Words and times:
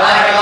나라가 0.00 0.39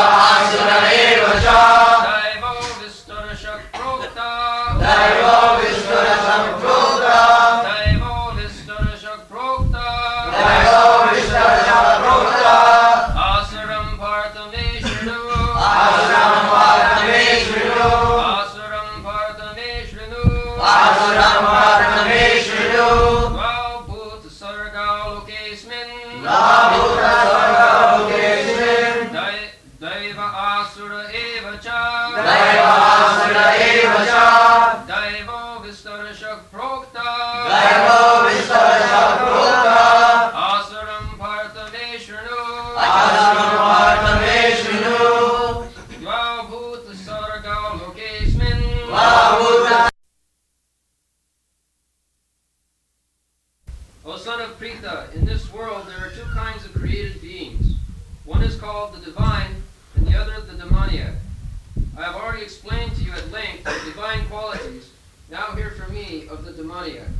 of 66.26 66.44
the 66.44 66.52
demoniac. 66.52 67.10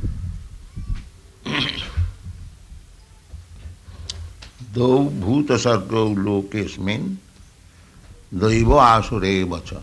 दो 4.73 4.97
भूत 4.99 5.51
सर्गो 5.51 6.15
लोकेस्मिन् 6.15 7.15
दैव 8.33 8.77
आसुरे 8.77 9.43
वच। 9.43 9.73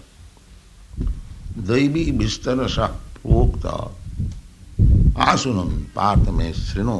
दैवी 1.58 2.10
विस्तर 2.10 2.66
प्रोक्त। 3.16 3.66
आसुन 5.18 5.68
पार्थ 5.96 6.28
में 6.28 6.52
श्रृणु 6.52 6.98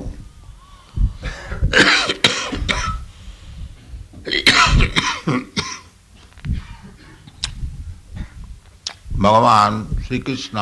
भगवान 9.17 10.03
Shri 10.07 10.19
Krishna 10.19 10.59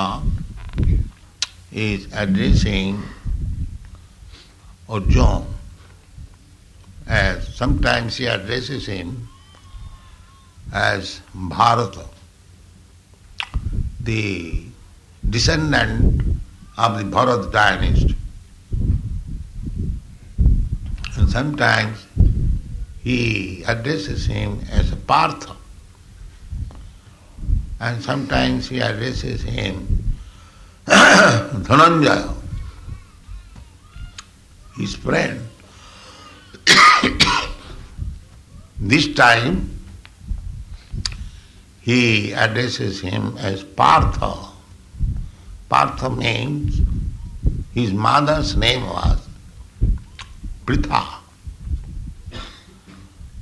is 1.74 2.06
addressing 2.12 3.02
Arjuna 4.88 5.44
as 7.06 7.54
sometimes 7.54 8.16
he 8.16 8.26
addresses 8.26 8.86
him 8.86 9.28
as 10.72 11.20
Bharata, 11.34 12.06
the 14.00 14.64
descendant 15.28 16.38
of 16.78 16.98
the 16.98 17.04
Bharat 17.04 17.50
dynasty. 17.50 18.16
And 21.16 21.28
sometimes 21.28 22.06
he 23.02 23.64
addresses 23.64 24.26
him 24.26 24.60
as 24.70 24.92
a 24.92 24.96
Partha. 24.96 25.56
And 27.80 28.02
sometimes 28.02 28.68
he 28.68 28.80
addresses 28.80 29.42
him 29.42 30.03
Dhananjaya, 30.86 32.34
his 34.76 34.94
friend. 34.96 35.40
this 38.80 39.14
time 39.14 39.70
he 41.80 42.32
addresses 42.34 43.00
him 43.00 43.38
as 43.38 43.62
Partha. 43.62 44.34
Partha 45.70 46.10
means 46.10 46.80
his 47.74 47.92
mother's 47.92 48.54
name 48.54 48.84
was 48.86 49.26
Pritha. 50.66 51.02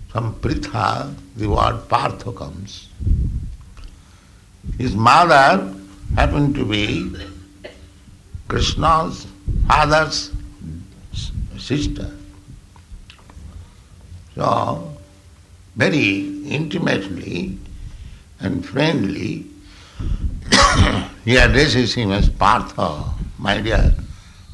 From 0.08 0.34
Pritha 0.36 1.12
the 1.36 1.48
word 1.48 1.88
Partha 1.88 2.30
comes. 2.30 2.88
His 4.78 4.94
mother 4.94 5.74
happened 6.14 6.54
to 6.54 6.64
be 6.64 7.31
Krishna's 8.52 9.26
father's 9.66 10.30
sister. 11.56 12.10
So, 14.34 14.92
very 15.74 16.44
intimately 16.44 17.56
and 18.40 18.62
friendly, 18.62 19.46
he 21.24 21.38
addresses 21.38 21.94
him 21.94 22.12
as 22.12 22.28
Partha, 22.28 23.04
my 23.38 23.58
dear 23.62 23.94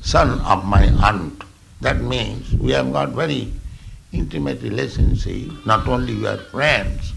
son 0.00 0.40
of 0.42 0.64
my 0.64 0.84
aunt. 1.02 1.42
That 1.80 2.00
means 2.00 2.54
we 2.54 2.70
have 2.78 2.92
got 2.92 3.08
very 3.08 3.52
intimate 4.12 4.62
relationship. 4.62 5.66
Not 5.66 5.88
only 5.88 6.14
we 6.14 6.28
are 6.28 6.38
friends, 6.54 7.14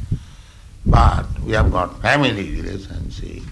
but 0.88 1.28
we 1.41 1.52
have 1.52 1.72
got 1.72 2.02
family 2.02 2.56
relationship. 2.59 3.44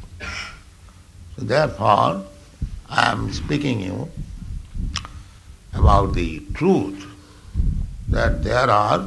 So 1.35 1.45
therefore, 1.45 2.25
I 2.89 3.11
am 3.11 3.31
speaking 3.31 3.81
you 3.81 4.09
about 5.73 6.13
the 6.13 6.39
truth 6.55 7.05
that 8.09 8.43
there 8.43 8.69
are 8.69 9.05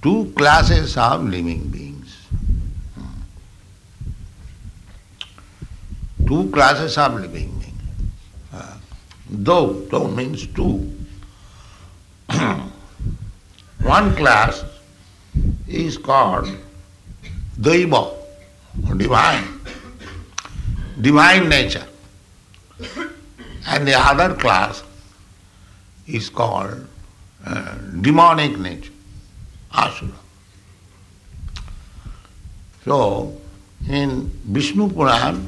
two 0.00 0.32
classes 0.34 0.96
of 0.96 1.24
living 1.24 1.68
beings. 1.68 2.16
Two 6.26 6.50
classes 6.50 6.96
of 6.96 7.20
living 7.20 7.50
beings. 7.58 7.82
Uh, 8.52 8.78
though, 9.28 9.72
though 9.90 10.08
means 10.08 10.46
two. 10.46 10.90
One 13.82 14.16
class 14.16 14.64
is 15.68 15.98
called 15.98 16.48
Daiva, 17.60 18.14
divine, 18.96 19.60
divine 21.00 21.48
nature. 21.48 21.86
And 23.66 23.86
the 23.86 23.94
other 23.94 24.34
class 24.34 24.82
is 26.06 26.28
called 26.28 26.86
uh, 27.44 27.74
demonic 28.00 28.58
nature, 28.58 28.92
asura. 29.72 30.12
So, 32.84 33.36
in 33.88 34.30
Vishnu 34.44 34.90
Puran, 34.90 35.46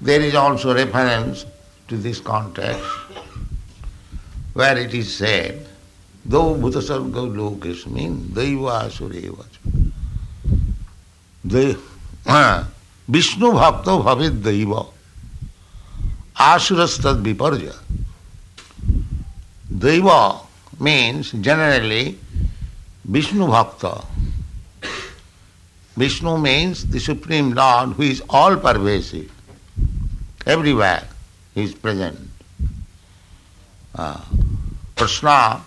there 0.00 0.20
is 0.20 0.34
also 0.34 0.74
reference 0.74 1.46
to 1.88 1.96
this 1.96 2.20
context 2.20 2.84
where 4.54 4.76
it 4.78 4.94
is 4.94 5.14
said, 5.14 5.66
though 6.24 6.54
bhutasarga 6.54 7.28
lokesmin 7.36 8.28
daiva 8.28 8.88
asureva 8.88 9.44
uh, 12.26 12.64
Vishnu 13.08 13.52
bhakta 13.52 13.90
bhavid 13.90 14.42
daiva 14.42 14.86
asurastad 16.38 17.22
viparja 17.22 17.74
Daiva 19.76 20.40
means 20.80 21.32
generally 21.32 22.18
Vishnu 23.04 23.46
Bhakta. 23.46 24.04
Vishnu 25.96 26.38
means 26.38 26.86
the 26.86 26.98
Supreme 26.98 27.52
Lord 27.52 27.90
who 27.90 28.02
is 28.02 28.22
all 28.28 28.56
pervasive. 28.56 29.30
Everywhere 30.46 31.06
he 31.54 31.64
is 31.64 31.74
present. 31.74 32.18
Uh, 33.94 34.20
Krishna, 34.96 35.62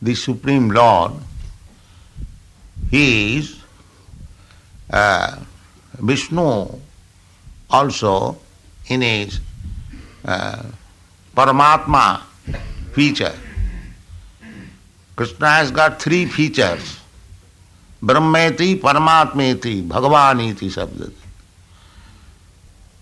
the 0.00 0.14
Supreme 0.14 0.70
Lord, 0.70 1.12
he 2.90 3.38
is 3.38 3.56
uh, 4.90 5.38
Vishnu 5.98 6.68
also 7.70 8.38
in 8.88 9.00
his 9.02 9.40
uh, 10.24 10.62
Paramatma 11.36 12.20
feature. 12.92 13.34
Krishna 15.16 15.48
has 15.48 15.70
got 15.70 16.00
three 16.00 16.26
features. 16.26 17.00
Brahmeti, 18.02 18.80
Paramatmeti, 18.80 19.86
Bhagavaniti 19.86 20.70
Sabdati. 20.70 21.12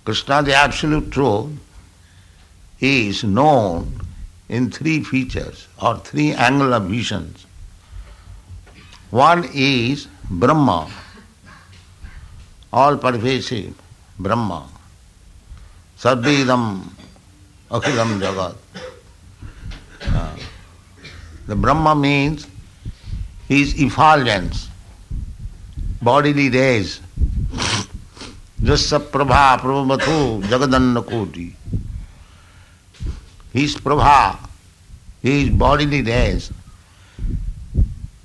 Krishna, 0.05 0.43
the 0.43 0.55
absolute 0.55 1.11
truth, 1.11 1.51
is 2.81 3.23
known 3.25 4.01
in 4.49 4.71
three 4.71 5.03
features 5.03 5.69
or 5.81 5.99
three 5.99 6.33
angular 6.33 6.81
visions. 6.81 7.47
One 9.11 9.49
is 9.55 10.09
Brahma, 10.29 10.91
all 12.73 12.97
pervasive 12.97 13.75
Brahma. 14.19 14.69
Sarvedam 15.99 16.83
Akhilam 17.73 18.21
Jagat. 18.21 18.55
Uh, 20.03 20.37
the 21.47 21.57
Brahma 21.57 21.95
means 21.95 22.47
his 23.49 23.81
effulgence, 23.81 24.69
bodily 26.03 26.51
rays. 26.51 27.01
Jasa 28.61 29.01
Prabha 29.01 29.59
Prabhavatu 29.59 30.43
Jagadanna. 30.43 31.55
His 33.55 33.77
Prabha, 33.77 34.39
his 35.23 35.49
bodily 35.49 36.03
rays. 36.03 36.53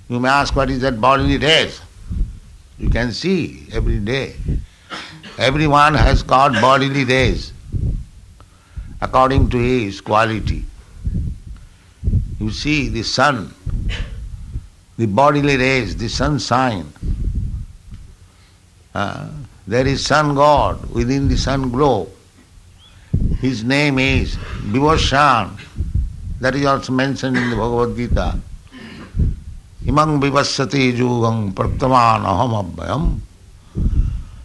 You 0.09 0.19
may 0.19 0.27
ask 0.27 0.53
what 0.53 0.69
is 0.69 0.81
that 0.81 0.99
bodily 0.99 1.37
rays? 1.37 1.79
You 2.77 2.89
can 2.89 3.13
see 3.13 3.67
every 3.71 3.99
day. 3.99 4.35
Everyone 5.37 5.93
has 5.93 6.21
got 6.21 6.51
bodily 6.61 7.05
rays 7.05 7.53
according 9.01 9.49
to 9.49 9.57
his 9.57 10.01
quality. 10.01 10.65
You 12.39 12.51
see 12.51 12.89
the 12.89 13.03
sun, 13.03 13.53
the 14.97 15.05
bodily 15.05 15.57
rays, 15.57 15.95
the 15.95 16.07
sunshine. 16.07 16.85
Uh, 18.93 19.27
there 19.67 19.85
is 19.85 20.05
sun 20.05 20.33
god 20.35 20.89
within 20.91 21.27
the 21.27 21.37
sun 21.37 21.69
globe. 21.69 22.09
His 23.39 23.63
name 23.63 23.99
is 23.99 24.35
Vivashan. 24.35 25.59
That 26.39 26.55
is 26.55 26.65
also 26.65 26.93
mentioned 26.93 27.37
in 27.37 27.49
the 27.49 27.55
Bhagavad 27.55 27.95
Gita. 27.97 28.39
Imang 29.85 30.19
vivassati 30.21 30.93
jugam 30.93 31.53
praktaman 31.53 32.25
aham 32.25 32.53
abhayam. 32.61 33.19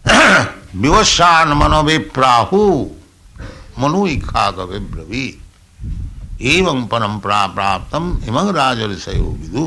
Vivashan 0.72 1.52
manoviprahu 1.52 3.01
Manu 3.78 4.06
इखा 4.06 4.50
कविब्रवी 4.50 5.26
एवं 6.54 6.86
परंपरा 6.92 7.46
प्राप्त 7.54 7.94
इम 8.28 8.38
राज 8.56 8.80
विदु 8.82 9.64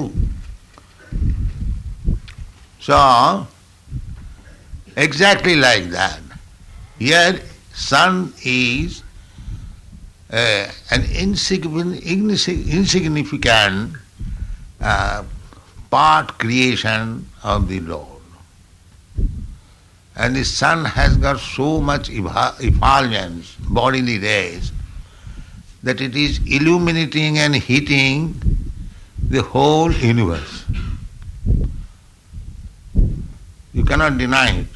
सा 2.82 3.02
exactly 5.04 5.56
like 5.56 5.90
that 5.92 7.02
your 7.02 7.42
sun 7.82 8.30
is 8.48 9.02
an 10.94 11.04
insignificant 12.78 13.98
part 15.92 16.32
creation 16.40 17.22
of 17.46 17.64
the 17.64 17.82
Lord 17.88 18.15
And 20.16 20.36
the 20.36 20.46
sun 20.46 20.86
has 20.86 21.18
got 21.18 21.40
so 21.40 21.82
much 21.82 22.10
effulgence, 22.10 23.56
bodily 23.70 24.20
rays, 24.20 24.72
that 25.84 26.02
it 26.02 26.16
is 26.16 26.40
illuminating 26.46 27.38
and 27.38 27.56
heating 27.56 28.40
the 29.22 29.42
whole 29.42 29.92
universe. 29.92 30.66
You 33.74 33.84
cannot 33.84 34.18
deny 34.18 34.60
it. 34.60 34.68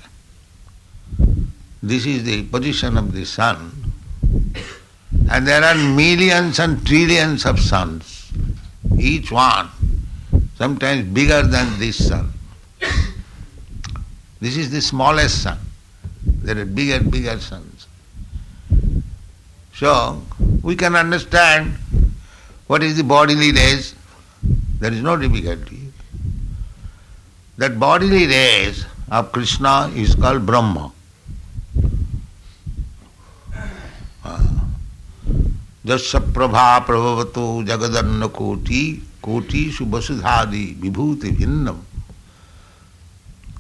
This 1.82 2.06
is 2.06 2.26
the 2.26 2.44
position 2.44 2.98
of 2.98 3.14
the 3.14 3.26
sun. 3.26 3.94
And 5.32 5.48
there 5.48 5.64
are 5.64 5.76
millions 5.76 6.60
and 6.60 6.86
trillions 6.86 7.46
of 7.46 7.60
suns, 7.60 8.32
each 8.98 9.32
one 9.32 9.70
sometimes 10.60 11.08
bigger 11.14 11.42
than 11.42 11.80
this 11.80 12.10
sun. 12.10 12.34
This 14.42 14.58
is 14.58 14.72
the 14.72 14.82
smallest 14.82 15.44
sun. 15.44 15.58
There 16.24 16.58
are 16.58 16.66
bigger, 16.66 17.04
bigger 17.04 17.40
suns. 17.40 17.88
So, 19.74 20.22
we 20.62 20.76
can 20.76 20.96
understand 20.96 21.78
what 22.68 22.84
is 22.84 22.98
the 22.98 23.04
bodily 23.04 23.52
rays. 23.52 23.96
There 24.80 24.92
is 24.92 25.02
no 25.02 25.18
difficulty. 25.18 25.92
That 27.58 27.80
bodily 27.80 28.28
rays 28.28 28.86
of 29.12 29.32
Krishna 29.32 29.92
is 29.96 30.16
called 30.16 30.46
Brahma. 30.46 30.92
जस 35.90 36.12
प्रभा 36.34 36.80
प्रभवतो 36.88 37.46
जगदन्न 37.66 38.28
कोटि 38.38 38.82
कोटि 39.24 39.62
सुवसुधादि 39.78 40.66
विभूति 40.82 41.30
भिन्नम 41.40 41.78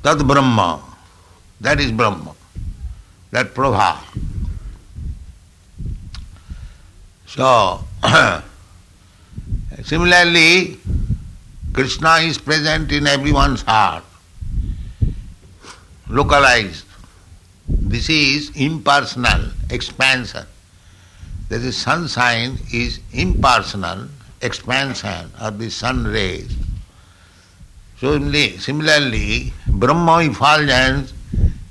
Tad 0.03 0.25
Brahma. 0.25 0.81
That 1.61 1.79
is 1.79 1.91
Brahma. 1.91 2.35
That 3.31 3.53
Prabha. 3.53 3.99
So, 7.27 7.83
similarly, 9.83 10.79
Krishna 11.73 12.15
is 12.21 12.37
present 12.37 12.91
in 12.91 13.05
everyone's 13.05 13.61
heart, 13.61 14.03
localized. 16.09 16.85
This 17.67 18.09
is 18.09 18.51
impersonal 18.55 19.51
expansion. 19.69 20.45
That 21.49 21.57
is, 21.57 21.65
is 21.65 21.77
sunshine 21.77 22.57
is 22.73 22.99
impersonal 23.13 24.07
expansion 24.41 25.31
of 25.39 25.59
the 25.59 25.69
sun 25.69 26.05
rays. 26.05 26.55
So 27.99 28.17
similarly, 28.57 29.53
Brahma 29.67 30.19
effulgence 30.23 31.13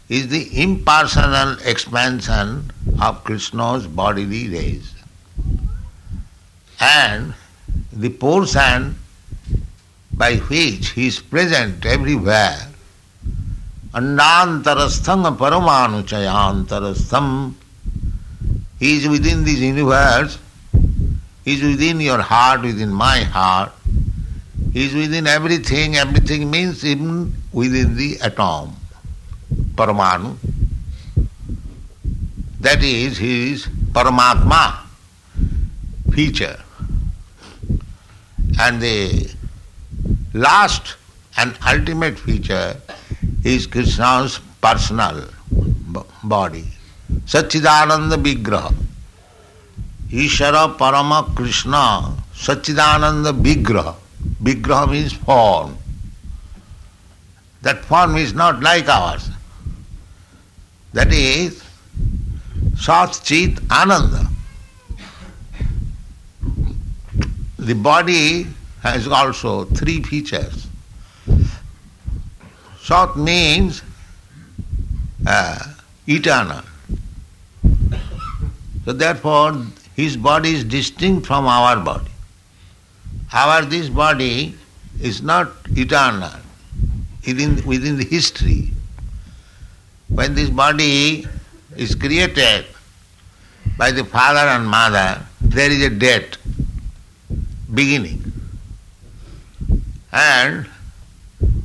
is 0.09 0.29
the 0.29 0.63
impersonal 0.63 1.57
expansion 1.65 2.71
of 3.01 3.25
Krishna's 3.25 3.87
bodily 3.87 4.49
rays. 4.49 4.95
And 6.81 7.35
the 7.93 8.11
portion 8.11 8.97
by 10.13 10.37
which 10.37 10.91
he 10.91 11.07
is 11.07 11.19
present 11.21 11.87
everywhere 11.87 12.69
Andantarastham 13.95 15.39
Paramanu 15.39 16.03
Chayantarastham 16.05 17.55
is 18.81 19.09
within 19.09 19.45
this 19.45 19.59
universe, 19.61 20.39
he 21.45 21.55
is 21.55 21.63
within 21.63 21.99
your 22.01 22.21
heart, 22.21 22.61
within 22.61 22.93
my 22.93 23.21
heart, 23.21 23.73
is 24.79 24.95
within 24.95 25.27
everything, 25.27 25.97
everything 25.97 26.51
means 26.51 26.85
even 26.85 27.33
within 27.53 27.97
the 27.97 28.21
atom, 28.21 28.77
Paramanu. 29.75 30.37
That 32.61 32.83
is 32.83 33.19
his 33.19 33.67
Paramatma 33.93 34.79
feature. 36.13 36.61
And 38.61 38.81
the 38.81 39.31
last 40.35 40.97
and 41.37 41.57
ultimate 41.67 42.19
feature 42.19 42.77
is 43.45 43.67
Krishna's 43.67 44.41
personal 44.61 45.25
body. 46.25 46.65
Satchidananda 47.25 48.17
Vigraha. 48.23 48.75
Ishara 50.11 50.77
Parama 50.77 51.35
Krishna 51.35 52.15
Satchidananda 52.35 53.33
Vigraha. 53.43 53.95
Vigraha 54.43 54.91
means 54.91 55.13
form. 55.13 55.77
That 57.63 57.85
form 57.85 58.17
is 58.17 58.35
not 58.35 58.61
like 58.61 58.89
ours. 58.89 59.29
That 60.93 61.13
is 61.13 61.63
Sat 62.79 63.21
Chit 63.23 63.59
Ananda. 63.71 64.27
The 67.59 67.75
body 67.75 68.47
has 68.83 69.09
also 69.09 69.65
three 69.65 70.03
features. 70.03 70.67
Sat 72.81 73.17
means 73.17 73.83
uh, 75.27 75.75
eternal. 76.07 76.63
So 78.85 78.93
therefore, 78.93 79.67
his 79.95 80.17
body 80.17 80.55
is 80.55 80.65
distinct 80.65 81.27
from 81.27 81.47
our 81.47 81.77
body. 81.77 82.11
Our 83.33 83.63
this 83.63 83.89
body 83.89 84.55
is 85.01 85.23
not 85.23 85.53
eternal 85.71 86.33
within, 87.27 87.65
within 87.67 87.99
the 87.99 88.05
history. 88.05 88.71
When 90.09 90.35
this 90.35 90.51
body 90.51 91.27
is 91.77 91.95
created 91.95 92.65
by 93.77 93.91
the 93.91 94.05
father 94.05 94.41
and 94.41 94.67
mother, 94.67 95.23
there 95.41 95.71
is 95.71 95.83
a 95.83 95.91
death 95.91 96.39
beginning. 97.73 98.33
And 100.11 100.67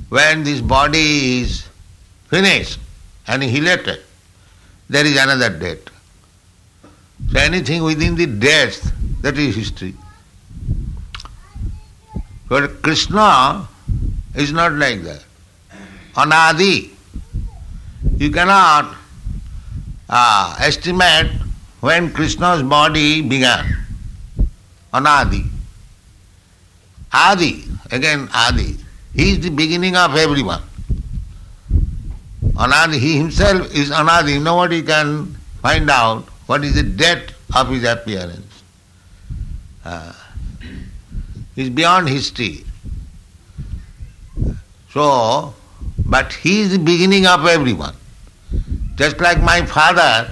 when 0.10 0.44
this 0.44 0.60
body 0.62 1.42
is 1.42 1.66
finished, 2.28 2.80
annihilated, 3.26 4.02
there 4.90 5.06
is 5.06 5.18
another 5.18 5.50
death. 5.50 5.90
So 7.32 7.40
anything 7.40 7.84
within 7.84 8.16
the 8.16 8.28
death, 8.28 8.92
that 9.22 9.38
is 9.38 9.56
history. 9.56 9.96
But 12.54 12.84
Krishna 12.84 13.68
is 14.36 14.52
not 14.52 14.74
like 14.74 15.02
that. 15.02 15.24
Anadi. 16.16 16.92
You 18.18 18.30
cannot 18.30 18.96
uh, 20.08 20.56
estimate 20.60 21.32
when 21.80 22.14
Krishna's 22.14 22.62
body 22.62 23.24
began. 23.24 23.66
Anadi. 24.94 25.48
Adi. 27.12 27.64
Again 27.90 28.30
Adi. 28.32 28.78
He 29.16 29.32
is 29.32 29.40
the 29.40 29.50
beginning 29.50 29.96
of 29.96 30.16
everyone. 30.16 30.62
Anadi, 32.54 33.00
he 33.00 33.18
himself 33.18 33.74
is 33.74 33.90
Anadi. 33.90 34.40
Nobody 34.40 34.84
can 34.84 35.26
find 35.64 35.90
out 35.90 36.26
what 36.46 36.64
is 36.64 36.76
the 36.76 36.84
date 36.84 37.34
of 37.56 37.70
his 37.70 37.84
appearance. 37.84 38.62
Uh, 39.84 40.14
is 41.56 41.70
beyond 41.70 42.10
history. 42.10 42.64
So, 44.92 45.54
but 46.06 46.34
he 46.34 46.62
is 46.62 46.72
the 46.72 46.80
beginning 46.80 47.26
of 47.26 47.46
everyone. 47.46 47.96
Just 48.96 49.20
like 49.20 49.42
my 49.42 49.66
father 49.66 50.30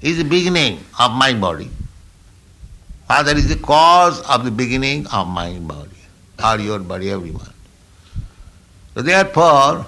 is 0.00 0.18
the 0.18 0.24
beginning 0.24 0.78
of 0.98 1.12
my 1.12 1.34
body. 1.34 1.70
Father 3.06 3.36
is 3.36 3.48
the 3.48 3.56
cause 3.56 4.20
of 4.22 4.44
the 4.44 4.50
beginning 4.50 5.06
of 5.08 5.28
my 5.28 5.58
body, 5.58 5.90
or 6.42 6.58
your 6.58 6.78
body, 6.78 7.10
everyone. 7.10 7.52
So 8.94 9.02
therefore, 9.02 9.86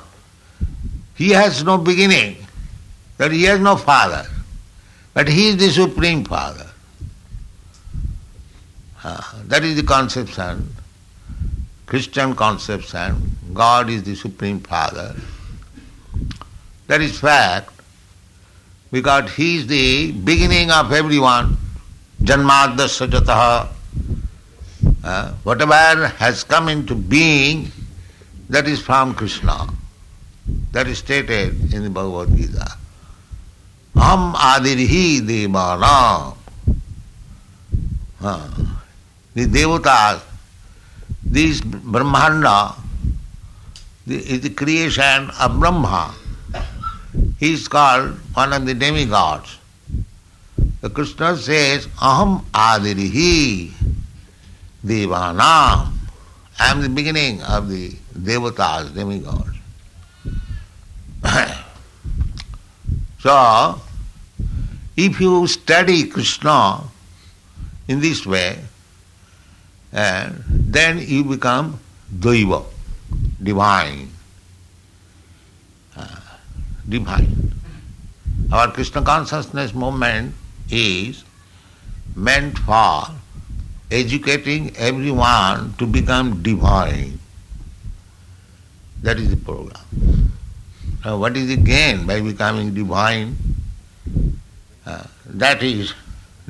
he 1.14 1.30
has 1.30 1.64
no 1.64 1.78
beginning, 1.78 2.36
that 3.16 3.32
he 3.32 3.44
has 3.44 3.60
no 3.60 3.76
father, 3.76 4.26
but 5.14 5.28
he 5.28 5.48
is 5.48 5.56
the 5.56 5.70
supreme 5.70 6.24
father. 6.24 6.66
Uh, 9.06 9.22
that 9.44 9.62
is 9.62 9.76
the 9.76 9.84
conception, 9.84 10.68
Christian 11.86 12.34
conception. 12.34 13.36
God 13.54 13.88
is 13.88 14.02
the 14.02 14.16
supreme 14.16 14.58
father. 14.58 15.14
That 16.88 17.00
is 17.00 17.16
fact, 17.16 17.70
because 18.90 19.32
he 19.36 19.58
is 19.58 19.68
the 19.68 20.10
beginning 20.10 20.72
of 20.72 20.92
everyone. 20.92 21.56
Janmadasya 22.20 23.06
jataha. 23.06 23.68
Uh, 25.04 25.30
whatever 25.44 26.08
has 26.08 26.42
come 26.42 26.68
into 26.68 26.96
being, 26.96 27.70
that 28.48 28.66
is 28.66 28.80
from 28.80 29.14
Krishna. 29.14 29.68
That 30.72 30.88
is 30.88 30.98
stated 30.98 31.72
in 31.72 31.84
the 31.84 31.90
Bhagavad 31.90 32.36
Gita. 32.36 32.72
Am 33.94 34.34
adirhi 34.34 35.20
devanam. 35.20 36.36
Uh, 38.20 38.75
the 39.36 39.44
devatas, 39.44 40.22
this 41.22 41.60
Brahmanda 41.60 42.74
is 44.06 44.40
the 44.40 44.48
creation 44.48 45.30
of 45.38 45.60
Brahma. 45.60 46.14
He 47.38 47.52
is 47.52 47.68
called 47.68 48.14
one 48.32 48.54
of 48.54 48.64
the 48.64 48.72
demigods. 48.72 49.58
The 50.80 50.88
Krishna 50.88 51.36
says, 51.36 51.86
Aham 52.00 52.46
adirihi 52.46 53.72
devanam. 54.82 55.92
I 56.58 56.70
am 56.70 56.80
the 56.80 56.88
beginning 56.88 57.42
of 57.42 57.68
the 57.68 57.90
devatas, 58.16 58.94
demigods. 58.94 59.52
so, 63.18 63.82
if 64.96 65.20
you 65.20 65.46
study 65.46 66.06
Krishna 66.06 66.84
in 67.86 68.00
this 68.00 68.24
way, 68.24 68.60
uh, 69.96 70.30
then 70.48 70.98
you 70.98 71.24
become 71.24 71.80
Daiva, 72.14 72.64
divine. 73.42 74.10
Uh, 75.96 76.20
divine. 76.86 77.54
Our 78.52 78.70
Krishna 78.70 79.02
consciousness 79.02 79.74
movement 79.74 80.34
is 80.70 81.24
meant 82.14 82.58
for 82.58 83.08
educating 83.90 84.76
everyone 84.76 85.72
to 85.78 85.86
become 85.86 86.42
divine. 86.42 87.18
That 89.02 89.18
is 89.18 89.30
the 89.30 89.36
program. 89.36 90.32
Now, 91.04 91.16
what 91.18 91.36
is 91.36 91.48
the 91.48 91.56
gain 91.56 92.06
by 92.06 92.20
becoming 92.20 92.74
divine? 92.74 93.36
Uh, 94.84 95.04
that 95.26 95.62
is 95.62 95.94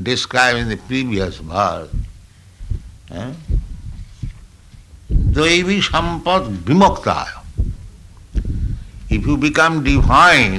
described 0.02 0.58
in 0.58 0.68
the 0.68 0.76
previous 0.76 1.38
verse. 1.38 1.90
दैवी 5.10 5.80
सम्पद 5.82 6.64
विमुक्त 6.68 7.08
if 9.12 9.28
you 9.28 9.36
become 9.36 9.80
divine 9.84 10.54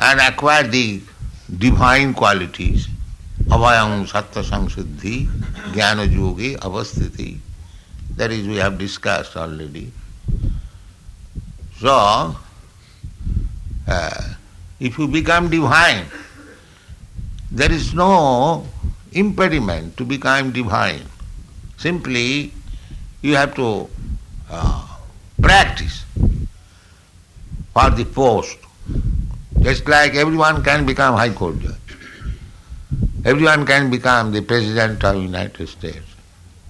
and 0.00 0.20
acquire 0.20 0.66
the 0.66 0.86
divine 1.60 2.12
qualities 2.12 2.86
अभयम 3.52 4.04
सत्य 4.06 4.42
संशुद्धि 4.42 5.16
ज्ञान 5.74 6.00
योगी 6.00 6.52
अवस्थिति 6.64 7.30
that 8.18 8.32
is 8.32 8.48
we 8.48 8.56
have 8.56 8.76
discussed 8.78 9.38
already 9.38 9.86
so 11.82 11.96
if 14.86 15.00
you 15.00 15.06
become 15.08 15.48
divine 15.50 16.04
there 17.58 17.72
is 17.72 17.94
no 17.94 18.10
impediment 19.12 19.96
to 19.96 20.04
become 20.04 20.52
divine. 20.52 21.02
Simply, 21.76 22.52
you 23.22 23.36
have 23.36 23.54
to 23.54 23.88
uh, 24.50 24.86
practice 25.40 26.04
for 27.72 27.90
the 27.90 28.04
post. 28.04 28.58
Just 29.60 29.86
like 29.88 30.14
everyone 30.14 30.62
can 30.62 30.86
become 30.86 31.14
High 31.16 31.32
Court 31.32 31.58
judge. 31.60 31.74
Everyone 33.24 33.66
can 33.66 33.90
become 33.90 34.32
the 34.32 34.40
President 34.40 35.04
of 35.04 35.16
United 35.16 35.68
States. 35.68 36.06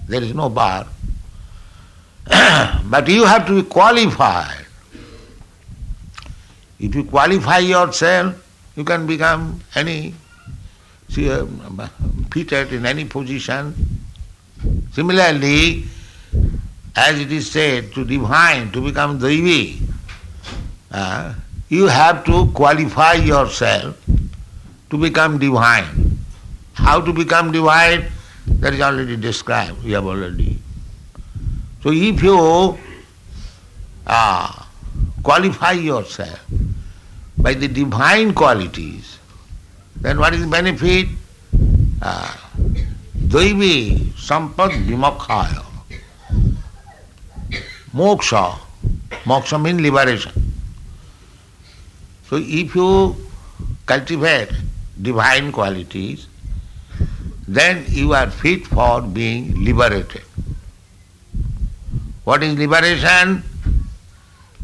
There 0.09 0.23
is 0.23 0.35
no 0.35 0.49
bar. 0.49 0.87
but 2.85 3.09
you 3.09 3.25
have 3.25 3.47
to 3.47 3.62
be 3.62 3.68
qualified. 3.68 4.66
If 6.80 6.94
you 6.94 7.04
qualify 7.04 7.59
yourself, 7.59 8.35
you 8.76 8.85
can 8.85 9.06
become 9.06 9.61
any, 9.75 10.14
see, 11.11 11.31
uh, 11.31 11.45
fitted 12.31 12.73
in 12.73 12.87
any 12.87 13.05
position. 13.05 13.75
Similarly, 14.93 15.85
as 16.97 17.19
it 17.19 17.33
is 17.33 17.50
said, 17.50 17.93
to 17.95 18.05
divine, 18.05 18.71
to 18.73 18.81
become 18.81 19.19
Devi, 19.19 19.81
uh, 20.90 21.35
you 21.69 21.87
have 21.87 22.25
to 22.25 22.50
qualify 22.52 23.14
yourself 23.14 23.97
to 24.90 24.99
become 24.99 25.38
divine. 25.38 26.19
How 26.75 27.00
to 27.00 27.12
become 27.12 27.52
divine? 27.52 28.07
That 28.59 28.75
is 28.75 28.81
already 28.81 29.17
described, 29.17 29.85
we 29.85 29.93
have 29.93 30.07
already. 30.07 30.59
So 31.83 31.93
if 31.93 32.23
you 32.23 32.79
uh, 34.07 34.64
qualify 35.23 35.73
yourself 35.73 36.45
by 37.38 37.55
the 37.55 37.69
divine 37.69 38.35
qualities, 38.35 39.19
then 39.97 40.18
what 40.18 40.35
is 40.35 40.40
the 40.40 40.47
benefit? 40.47 41.09
Uh, 42.02 42.35
Devi 43.28 44.12
sampad 44.16 44.70
vimakhaya. 44.87 45.64
Moksha. 47.94 48.59
Moksha 49.25 49.62
means 49.62 49.80
liberation. 49.80 50.32
So 52.28 52.37
if 52.37 52.75
you 52.75 53.16
cultivate 53.87 54.50
divine 55.02 55.52
qualities, 55.52 56.26
then 57.49 57.85
you 57.88 58.14
are 58.14 58.30
fit 58.30 58.66
for 58.66 59.02
being 59.02 59.64
liberated. 59.64 60.23
What 62.25 62.42
is 62.44 62.56
liberation? 62.56 63.42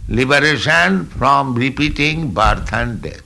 Liberation 0.09 1.07
from 1.07 1.55
repeating 1.55 2.31
birth 2.31 2.73
and 2.73 3.03
death. 3.03 3.26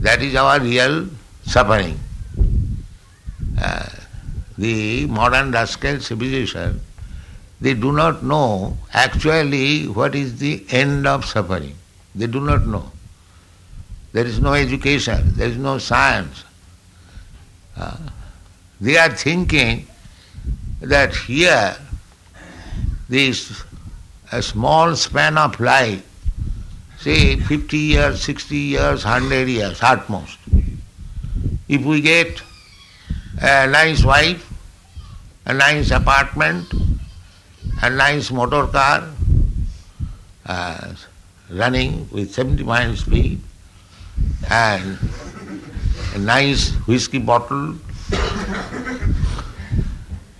That 0.00 0.22
is 0.22 0.34
our 0.34 0.60
real 0.60 1.08
suffering. 1.44 1.98
Uh, 3.60 3.88
the 4.56 5.06
modern 5.06 5.50
rascal 5.50 6.00
civilization, 6.00 6.80
they 7.60 7.74
do 7.74 7.92
not 7.92 8.22
know 8.22 8.76
actually 8.92 9.88
what 9.88 10.14
is 10.14 10.38
the 10.38 10.64
end 10.70 11.06
of 11.06 11.24
suffering. 11.24 11.74
They 12.14 12.26
do 12.26 12.40
not 12.40 12.66
know. 12.66 12.90
There 14.12 14.24
is 14.24 14.40
no 14.40 14.54
education, 14.54 15.34
there 15.34 15.48
is 15.48 15.56
no 15.56 15.78
science. 15.78 16.44
Uh, 17.76 17.96
they 18.80 18.96
are 18.96 19.10
thinking 19.10 19.86
that 20.80 21.14
here, 21.14 21.76
this 23.08 23.64
a 24.30 24.42
small 24.42 24.94
span 24.94 25.38
of 25.38 25.58
life, 25.58 26.07
say 27.08 27.36
50 27.36 27.78
years, 27.78 28.22
60 28.22 28.56
years, 28.56 29.04
100 29.04 29.48
years 29.48 29.82
at 29.82 30.08
most. 30.10 30.38
If 31.66 31.82
we 31.82 32.02
get 32.02 32.42
a 33.40 33.66
nice 33.66 34.04
wife, 34.04 34.44
a 35.46 35.54
nice 35.54 35.90
apartment, 35.90 36.66
a 37.82 37.88
nice 37.88 38.30
motor 38.30 38.66
car 38.66 39.08
uh, 40.44 40.92
running 41.50 42.08
with 42.10 42.34
70 42.34 42.64
miles 42.64 43.00
speed 43.00 43.40
and 44.50 44.98
a 46.14 46.18
nice 46.18 46.72
whiskey 46.86 47.18
bottle. 47.18 47.74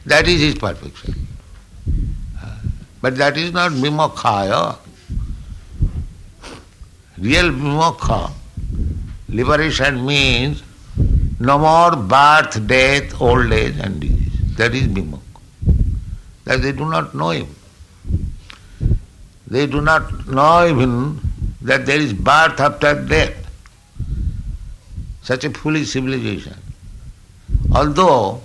that 0.05 0.29
is 0.29 0.41
his 0.41 0.55
perfection. 0.55 1.15
Uh, 2.43 2.59
but 3.01 3.17
that 3.17 3.39
is 3.39 3.53
not 3.55 3.73
vimokkhaya. 3.73 4.77
Real 7.21 7.51
vimokha, 7.51 8.31
liberation 9.29 10.07
means 10.07 10.63
no 11.41 11.59
more 11.59 11.97
birth, 11.97 12.67
death, 12.67 13.21
old 13.21 13.53
age 13.53 13.77
and 13.79 14.01
disease. 14.01 14.57
That 14.57 14.75
is 14.75 14.87
vimokha. 14.87 15.21
That 16.45 16.63
they 16.63 16.73
do 16.73 16.89
not 16.89 17.15
know 17.15 17.31
him. 17.31 17.49
They 19.47 19.67
do 19.67 19.81
not 19.81 20.29
know 20.29 20.69
even 20.69 21.21
that 21.63 21.87
there 21.87 21.99
is 21.99 22.13
birth 22.13 22.61
after 22.61 23.05
death. 23.05 23.35
Such 25.23 25.45
a 25.45 25.51
foolish 25.51 25.91
civilization. 25.91 26.57
Although 27.75 28.43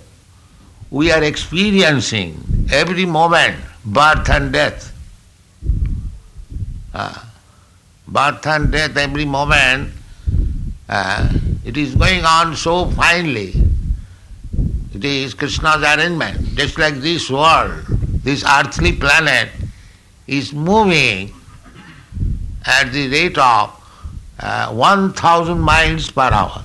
we 0.90 1.10
are 1.12 1.22
experiencing 1.22 2.68
every 2.72 3.04
moment 3.04 3.56
birth 3.84 4.28
and 4.30 4.52
death. 4.52 4.92
Ah, 6.94 7.33
birth 8.14 8.46
and 8.46 8.70
death 8.70 8.96
every 8.96 9.24
moment, 9.24 9.90
ah, 10.88 11.28
it 11.64 11.76
is 11.76 11.96
going 11.96 12.24
on 12.24 12.54
so 12.54 12.88
finely. 12.92 13.52
It 14.94 15.04
is 15.04 15.34
Krishna's 15.34 15.82
arrangement. 15.82 16.54
Just 16.54 16.78
like 16.78 16.94
this 16.94 17.28
world, 17.28 17.84
this 18.22 18.44
earthly 18.44 18.92
planet 18.92 19.48
is 20.28 20.52
moving 20.52 21.32
at 22.64 22.92
the 22.92 23.08
rate 23.08 23.36
of 23.36 23.74
uh, 24.38 24.72
1000 24.72 25.58
miles 25.58 26.10
per 26.10 26.30
hour. 26.30 26.64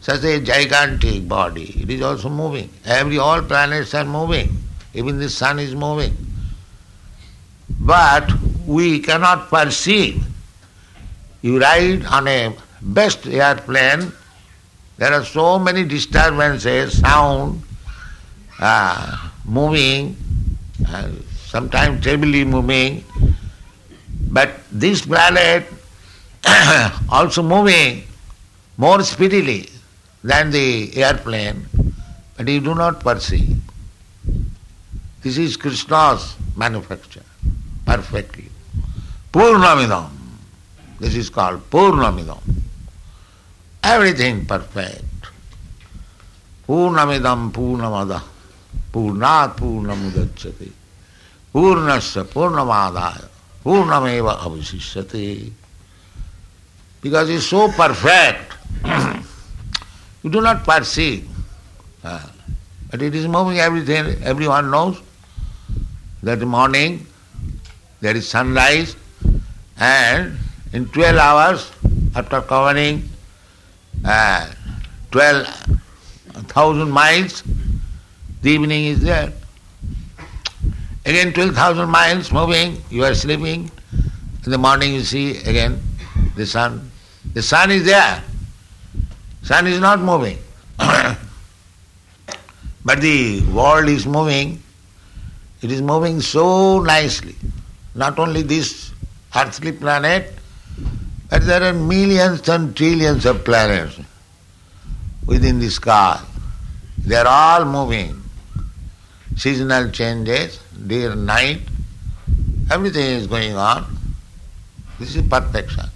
Such 0.00 0.24
a 0.24 0.40
gigantic 0.40 1.28
body. 1.28 1.80
It 1.80 1.90
is 1.90 2.02
also 2.02 2.28
moving. 2.28 2.68
Every 2.84 3.18
all 3.18 3.40
planets 3.40 3.94
are 3.94 4.04
moving. 4.04 4.50
Even 4.92 5.18
the 5.18 5.30
sun 5.30 5.58
is 5.60 5.74
moving. 5.74 6.14
But 7.80 8.30
we 8.66 9.00
cannot 9.00 9.48
perceive. 9.48 10.24
You 11.44 11.60
ride 11.60 12.06
on 12.06 12.26
a 12.26 12.56
best 12.80 13.26
airplane, 13.26 14.10
there 14.96 15.12
are 15.12 15.22
so 15.26 15.58
many 15.58 15.84
disturbances, 15.84 16.98
sound, 17.00 17.62
uh, 18.58 19.28
moving, 19.44 20.16
uh, 20.88 21.10
sometimes 21.44 22.02
terribly 22.02 22.46
moving. 22.46 23.04
But 24.30 24.52
this 24.72 25.04
planet 25.04 25.66
also 27.10 27.42
moving 27.42 28.04
more 28.78 29.02
speedily 29.02 29.68
than 30.22 30.50
the 30.50 30.96
airplane, 30.96 31.66
but 32.38 32.48
you 32.48 32.60
do 32.60 32.74
not 32.74 33.00
perceive. 33.00 33.60
This 35.20 35.36
is 35.36 35.58
Krishna's 35.58 36.36
manufacture 36.56 37.28
perfectly. 37.84 38.48
Purnamidam. 39.30 40.23
This 41.00 41.16
is 41.16 41.30
called 41.30 41.68
Purnamidam. 41.70 42.40
Everything 43.82 44.46
perfect. 44.46 45.04
Purnamidam 46.66 47.52
Purnamada. 47.52 48.22
Purnat 48.92 49.56
Purnamudachyate. 49.56 50.70
Purnasya 51.52 52.24
Purnamadaya. 52.24 53.28
Purnameva 53.64 54.38
avasishyate. 54.38 55.52
Because 57.00 57.28
it's 57.28 57.46
so 57.46 57.68
perfect, 57.68 58.54
you 60.22 60.30
do 60.30 60.40
not 60.40 60.64
perceive. 60.64 61.28
Ah. 62.02 62.30
But 62.90 63.02
it 63.02 63.14
is 63.14 63.26
moving 63.26 63.58
everything, 63.58 64.22
everyone 64.22 64.70
knows 64.70 65.02
that 66.22 66.38
morning 66.40 67.06
there 68.00 68.16
is 68.16 68.28
sunrise 68.28 68.94
and 69.76 70.38
in 70.74 70.86
12 70.88 71.16
hours 71.16 71.70
after 72.16 72.40
covering 72.42 73.08
uh, 74.04 74.50
12,000 75.12 76.90
miles, 76.90 77.44
the 78.42 78.50
evening 78.50 78.86
is 78.86 79.00
there. 79.00 79.32
Again 81.06 81.32
12,000 81.32 81.88
miles 81.88 82.32
moving, 82.32 82.82
you 82.90 83.04
are 83.04 83.14
sleeping. 83.14 83.70
In 84.44 84.50
the 84.50 84.58
morning 84.58 84.94
you 84.94 85.02
see 85.02 85.36
again 85.38 85.80
the 86.34 86.44
sun. 86.44 86.90
The 87.34 87.42
sun 87.42 87.70
is 87.70 87.84
there. 87.84 88.22
Sun 89.42 89.68
is 89.68 89.78
not 89.78 90.00
moving. 90.00 90.38
but 92.84 93.00
the 93.00 93.42
world 93.52 93.88
is 93.88 94.06
moving. 94.06 94.60
It 95.62 95.70
is 95.70 95.80
moving 95.80 96.20
so 96.20 96.80
nicely. 96.80 97.36
Not 97.94 98.18
only 98.18 98.42
this 98.42 98.90
earthly 99.36 99.70
planet, 99.72 100.34
but 101.34 101.44
there 101.46 101.64
are 101.64 101.72
millions 101.72 102.48
and 102.48 102.76
trillions 102.76 103.26
of 103.26 103.44
planets 103.44 103.98
within 105.26 105.58
the 105.58 105.68
sky. 105.68 106.20
They 106.96 107.16
are 107.16 107.26
all 107.26 107.64
moving. 107.64 108.22
Seasonal 109.34 109.90
changes, 109.90 110.60
day 110.86 111.06
and 111.06 111.26
night, 111.26 111.62
everything 112.70 113.16
is 113.16 113.26
going 113.26 113.56
on. 113.56 113.84
This 115.00 115.16
is 115.16 115.26
perfection. 115.26 115.86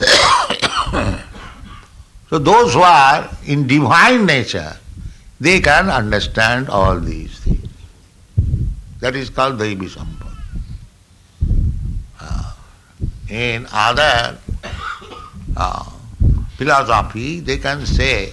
so 2.28 2.38
those 2.38 2.74
who 2.74 2.82
are 2.82 3.30
in 3.46 3.66
divine 3.66 4.26
nature, 4.26 4.76
they 5.40 5.60
can 5.60 5.88
understand 5.88 6.68
all 6.68 7.00
these 7.00 7.38
things. 7.38 7.66
That 9.00 9.16
is 9.16 9.30
called 9.30 9.58
Daivi 9.58 9.88
Sampad. 9.88 10.36
Uh, 12.20 12.52
in 13.30 13.66
other 13.72 14.38
uh, 15.56 15.84
philosophy, 16.56 17.40
they 17.40 17.58
can 17.58 17.84
say, 17.86 18.32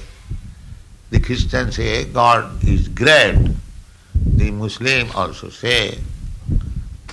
the 1.11 1.19
Christians 1.19 1.75
say 1.75 2.05
God 2.05 2.63
is 2.63 2.87
great. 2.87 3.35
The 4.13 4.51
Muslim 4.51 5.09
also 5.15 5.49
say 5.49 5.97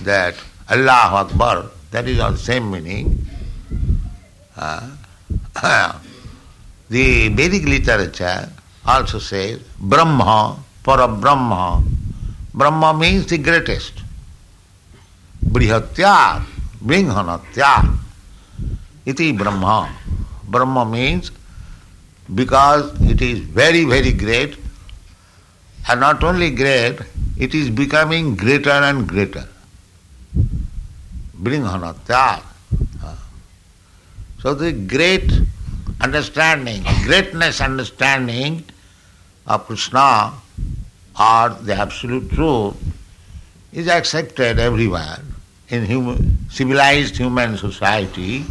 that 0.01 0.35
Allah 0.69 1.27
Akbar, 1.27 1.65
that 1.91 2.07
is 2.07 2.19
all 2.19 2.35
same 2.35 2.71
meaning. 2.71 3.25
Uh, 4.55 4.89
the 6.89 7.29
Vedic 7.29 7.63
literature 7.63 8.49
also 8.85 9.19
says 9.19 9.59
Brahma, 9.79 10.57
para 10.83 11.07
Brahma. 11.07 11.83
Brahma 12.53 12.93
means 12.93 13.25
the 13.27 13.37
greatest. 13.37 13.93
Brihatya, 16.83 17.41
Vinghanatya. 17.53 17.97
Iti 19.05 19.31
Brahma. 19.31 19.89
Brahma 20.47 20.85
means 20.85 21.31
because 22.33 23.01
it 23.01 23.21
is 23.21 23.39
very, 23.39 23.85
very 23.85 24.11
great, 24.11 24.57
and 25.89 25.99
not 25.99 26.23
only 26.23 26.51
great, 26.51 26.99
it 27.37 27.53
is 27.53 27.69
becoming 27.69 28.35
greater 28.35 28.69
and 28.69 29.07
greater. 29.07 29.47
Vinghanatya. 31.41 32.43
Ah. 33.03 33.17
So 34.41 34.53
the 34.53 34.71
great 34.73 35.31
understanding, 36.01 36.83
greatness 37.03 37.61
understanding 37.61 38.63
of 39.47 39.65
Krishna 39.67 40.33
or 41.19 41.49
the 41.49 41.75
absolute 41.75 42.29
truth 42.31 42.75
is 43.71 43.87
accepted 43.87 44.59
everywhere 44.59 45.19
in 45.69 45.85
human, 45.85 46.37
civilized 46.49 47.17
human 47.17 47.57
society. 47.57 48.45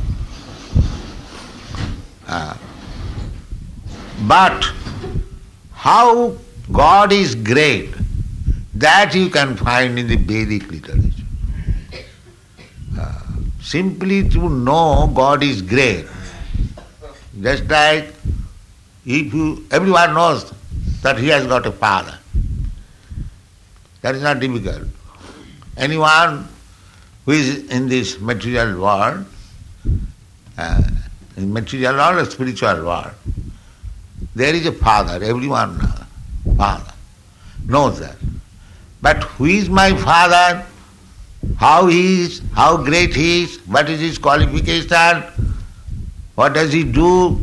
Uh, 2.26 2.56
but 4.26 4.70
how 5.72 6.36
God 6.70 7.12
is 7.12 7.34
great, 7.34 7.94
that 8.74 9.14
you 9.14 9.28
can 9.28 9.56
find 9.56 9.98
in 9.98 10.06
the 10.08 10.16
Vedic 10.16 10.70
literature. 10.70 11.08
Uh, 12.98 13.20
simply 13.60 14.28
to 14.28 14.48
know 14.48 15.10
God 15.14 15.42
is 15.42 15.60
great, 15.60 16.06
just 17.40 17.66
like 17.68 18.12
if 19.04 19.34
you, 19.34 19.66
everyone 19.70 20.14
knows 20.14 20.52
that 21.02 21.18
he 21.18 21.28
has 21.28 21.46
got 21.46 21.66
a 21.66 21.72
father. 21.72 22.18
That 24.02 24.14
is 24.14 24.22
not 24.22 24.40
difficult. 24.40 24.88
Anyone 25.76 26.48
who 27.24 27.32
is 27.32 27.70
in 27.70 27.88
this 27.88 28.20
material 28.20 28.80
world, 28.80 29.24
uh, 30.58 30.82
in 31.36 31.52
material 31.52 31.94
world 31.94 32.26
or 32.26 32.30
spiritual 32.30 32.84
world, 32.84 33.12
there 34.34 34.54
is 34.54 34.66
a 34.66 34.72
father, 34.72 35.22
everyone 35.24 35.78
father 36.56 36.92
knows 37.66 38.00
that. 38.00 38.16
But 39.00 39.22
who 39.24 39.46
is 39.46 39.68
my 39.68 39.96
father? 39.96 40.64
How 41.56 41.86
he 41.86 42.22
is? 42.22 42.40
How 42.54 42.76
great 42.76 43.14
he 43.14 43.44
is? 43.44 43.58
What 43.66 43.90
is 43.90 44.00
his 44.00 44.18
qualification? 44.18 45.24
What 46.34 46.54
does 46.54 46.72
he 46.72 46.84
do? 46.84 47.40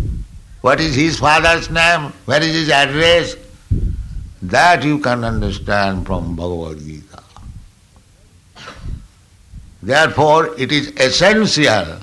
What 0.62 0.80
is 0.80 0.96
his 0.96 1.20
father's 1.20 1.70
name? 1.70 2.12
Where 2.26 2.42
is 2.42 2.54
his 2.54 2.70
address? 2.70 3.36
That 4.42 4.84
you 4.84 5.00
can 5.00 5.24
understand 5.24 6.06
from 6.06 6.36
Bhagavad 6.36 6.80
Gita. 6.80 6.99
Therefore, 9.82 10.54
it 10.60 10.72
is 10.72 10.88
essential 10.98 12.00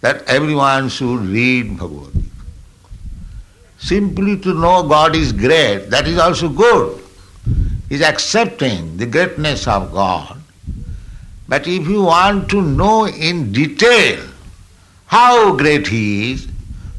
that 0.00 0.22
everyone 0.26 0.88
should 0.88 1.20
read 1.20 1.78
Bhagavad 1.78 2.12
Gita. 2.14 2.26
Simply 3.78 4.38
to 4.38 4.54
know 4.54 4.88
God 4.88 5.14
is 5.14 5.32
great, 5.32 5.90
that 5.90 6.06
is 6.06 6.18
also 6.18 6.48
good. 6.48 7.04
Is 7.90 8.02
accepting 8.02 8.96
the 8.96 9.06
greatness 9.06 9.66
of 9.66 9.92
God. 9.92 10.38
But 11.48 11.66
if 11.66 11.88
you 11.88 12.02
want 12.02 12.50
to 12.50 12.60
know 12.60 13.06
in 13.06 13.50
detail 13.52 14.22
how 15.06 15.56
great 15.56 15.86
He 15.86 16.32
is, 16.32 16.48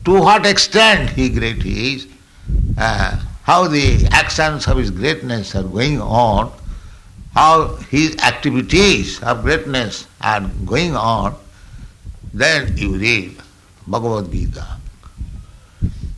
to 0.06 0.19
what 0.19 0.47
extent 0.47 1.12
He 1.12 1.30
great 1.30 1.62
He 1.62 1.95
is, 1.95 2.08
uh, 2.78 3.23
how 3.43 3.67
the 3.67 4.08
actions 4.12 4.67
of 4.67 4.78
His 4.78 4.89
greatness 4.89 5.56
are 5.56 5.63
going 5.63 6.02
on, 6.02 6.52
how 7.33 7.75
His 7.89 8.17
activities 8.17 9.21
of 9.21 9.43
greatness 9.43 10.07
are 10.21 10.41
going 10.65 10.95
on, 10.95 11.35
then 12.33 12.77
you 12.77 12.95
read 12.97 13.37
Bhagavad 13.87 14.31
Gita. 14.31 14.67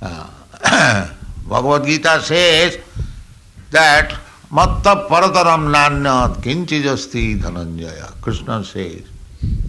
Uh, 0.02 0.30
Bhagavad 1.48 1.86
Gita 1.86 2.22
says 2.22 2.78
that 3.72 4.18
Matta 4.52 5.08
parataram 5.10 5.72
nanyat 5.72 6.42
kinchijasti 6.44 7.40
dhananjaya. 7.40 8.20
Krishna 8.20 8.64
says 8.66 9.04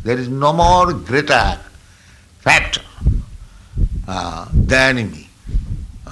there 0.05 0.19
is 0.19 0.29
no 0.29 0.53
more 0.53 0.93
greater 0.93 1.59
fact 2.41 2.81
uh, 4.09 4.49
than 4.53 4.97
me. 4.97 5.29
Uh, 6.05 6.11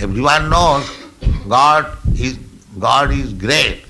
everyone 0.00 0.48
knows 0.48 0.88
God 1.48 1.98
is 2.14 2.38
God 2.78 3.10
is 3.10 3.32
great. 3.32 3.82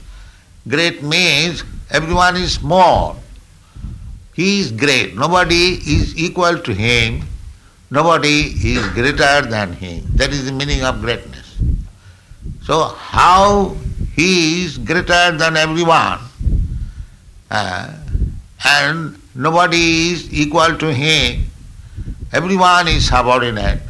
Great 0.69 1.03
means 1.03 1.65
everyone 1.91 2.37
is 2.37 2.55
small. 2.55 3.17
He 4.35 4.61
is 4.61 4.73
great. 4.73 5.17
Nobody 5.17 5.81
is 5.97 6.17
equal 6.17 6.59
to 6.59 6.73
him. 6.73 7.23
Nobody 7.91 8.53
is 8.63 8.87
greater 8.89 9.43
than 9.43 9.73
him. 9.73 10.05
That 10.15 10.31
is 10.31 10.45
the 10.45 10.53
meaning 10.53 10.85
of 10.85 11.01
greatness. 11.01 11.59
So, 12.63 12.85
how 12.85 13.77
he 14.15 14.65
is 14.65 14.79
greater 14.79 15.37
than 15.37 15.57
everyone 15.57 16.21
uh, 17.51 17.93
and 18.65 19.21
nobody 19.35 20.11
is 20.11 20.33
equal 20.33 20.77
to 20.77 20.93
him, 20.93 21.47
everyone 22.33 22.89
is 22.89 23.09
subordinate, 23.09 23.81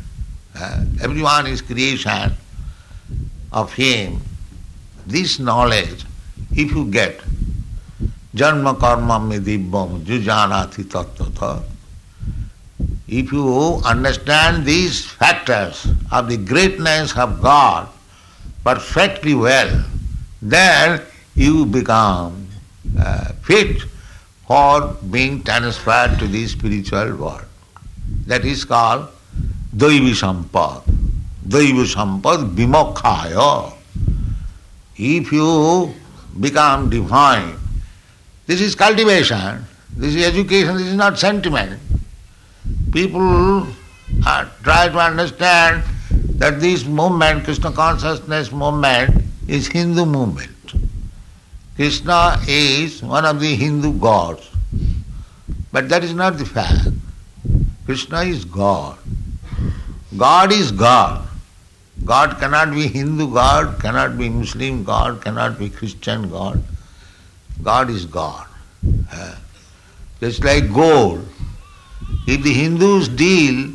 uh, 0.57 0.85
everyone 1.03 1.47
is 1.47 1.61
creation 1.61 2.33
of 3.53 3.73
him. 3.73 4.21
This 5.07 5.39
knowledge, 5.39 6.05
if 6.53 6.73
you 6.73 6.91
get, 6.91 7.21
Janma 8.35 8.79
karma 8.79 9.19
me 9.19 9.39
dibbam 9.39 10.05
jujanati 10.05 10.85
tattatha. 10.85 11.63
If 13.09 13.33
you 13.33 13.81
understand 13.85 14.65
these 14.65 15.05
factors 15.05 15.87
of 16.13 16.29
the 16.29 16.37
greatness 16.37 17.17
of 17.17 17.43
God 17.43 17.89
perfectly 18.63 19.35
well, 19.35 19.85
then 20.41 21.03
you 21.35 21.67
become 21.67 22.47
uh, 22.99 23.33
fit 23.43 23.83
for 24.47 24.97
being 25.11 25.43
transferred 25.43 26.19
to 26.21 26.29
the 26.29 26.47
spiritual 26.47 27.17
world. 27.17 27.47
That 28.27 28.45
is 28.45 28.65
called 28.65 29.09
Daivi 29.75 30.15
Sampad. 30.15 30.83
Daivi. 31.49 31.87
If 34.97 35.33
you 35.33 35.95
become 36.39 36.91
divine, 36.91 37.57
this 38.47 38.61
is 38.61 38.75
cultivation, 38.75 39.65
this 39.97 40.15
is 40.15 40.27
education, 40.27 40.77
this 40.77 40.87
is 40.87 40.95
not 40.95 41.19
sentiment. 41.19 41.81
People 42.93 43.67
uh, 44.27 44.49
try 44.63 44.89
to 44.89 44.99
understand 44.99 45.83
that 46.39 46.61
this 46.61 46.85
movement, 46.85 47.45
Krishna 47.45 47.73
consciousness 47.73 48.53
movement, 48.53 49.25
is 49.47 49.69
Hindu 49.69 50.05
movement. 50.07 50.51
Krishna 51.77 52.39
is 52.47 53.03
one 53.03 53.25
of 53.25 53.41
the 53.41 53.55
Hindu 53.55 53.99
gods. 53.99 54.51
But 55.73 55.89
that 55.89 56.05
is 56.05 56.13
not 56.13 56.37
the 56.37 56.45
fact. 56.45 56.89
Krishna 57.87 58.23
is 58.23 58.45
God. 58.45 58.99
God 60.17 60.53
is 60.53 60.73
God. 60.73 61.30
God 62.05 62.39
cannot 62.39 62.73
be 62.73 62.87
Hindu 62.89 63.33
God, 63.33 63.81
cannot 63.81 64.17
be 64.19 64.29
Muslim 64.29 64.85
God, 64.85 65.23
cannot 65.23 65.59
be 65.59 65.69
Christian 65.69 66.31
God. 66.31 66.63
God 67.63 67.91
is 67.91 68.07
God. 68.07 68.47
Uh, 69.13 69.37
just 70.21 70.43
like 70.45 70.73
gold. 70.73 71.27
If 72.27 72.43
the 72.43 72.53
Hindus 72.53 73.09
deal 73.09 73.73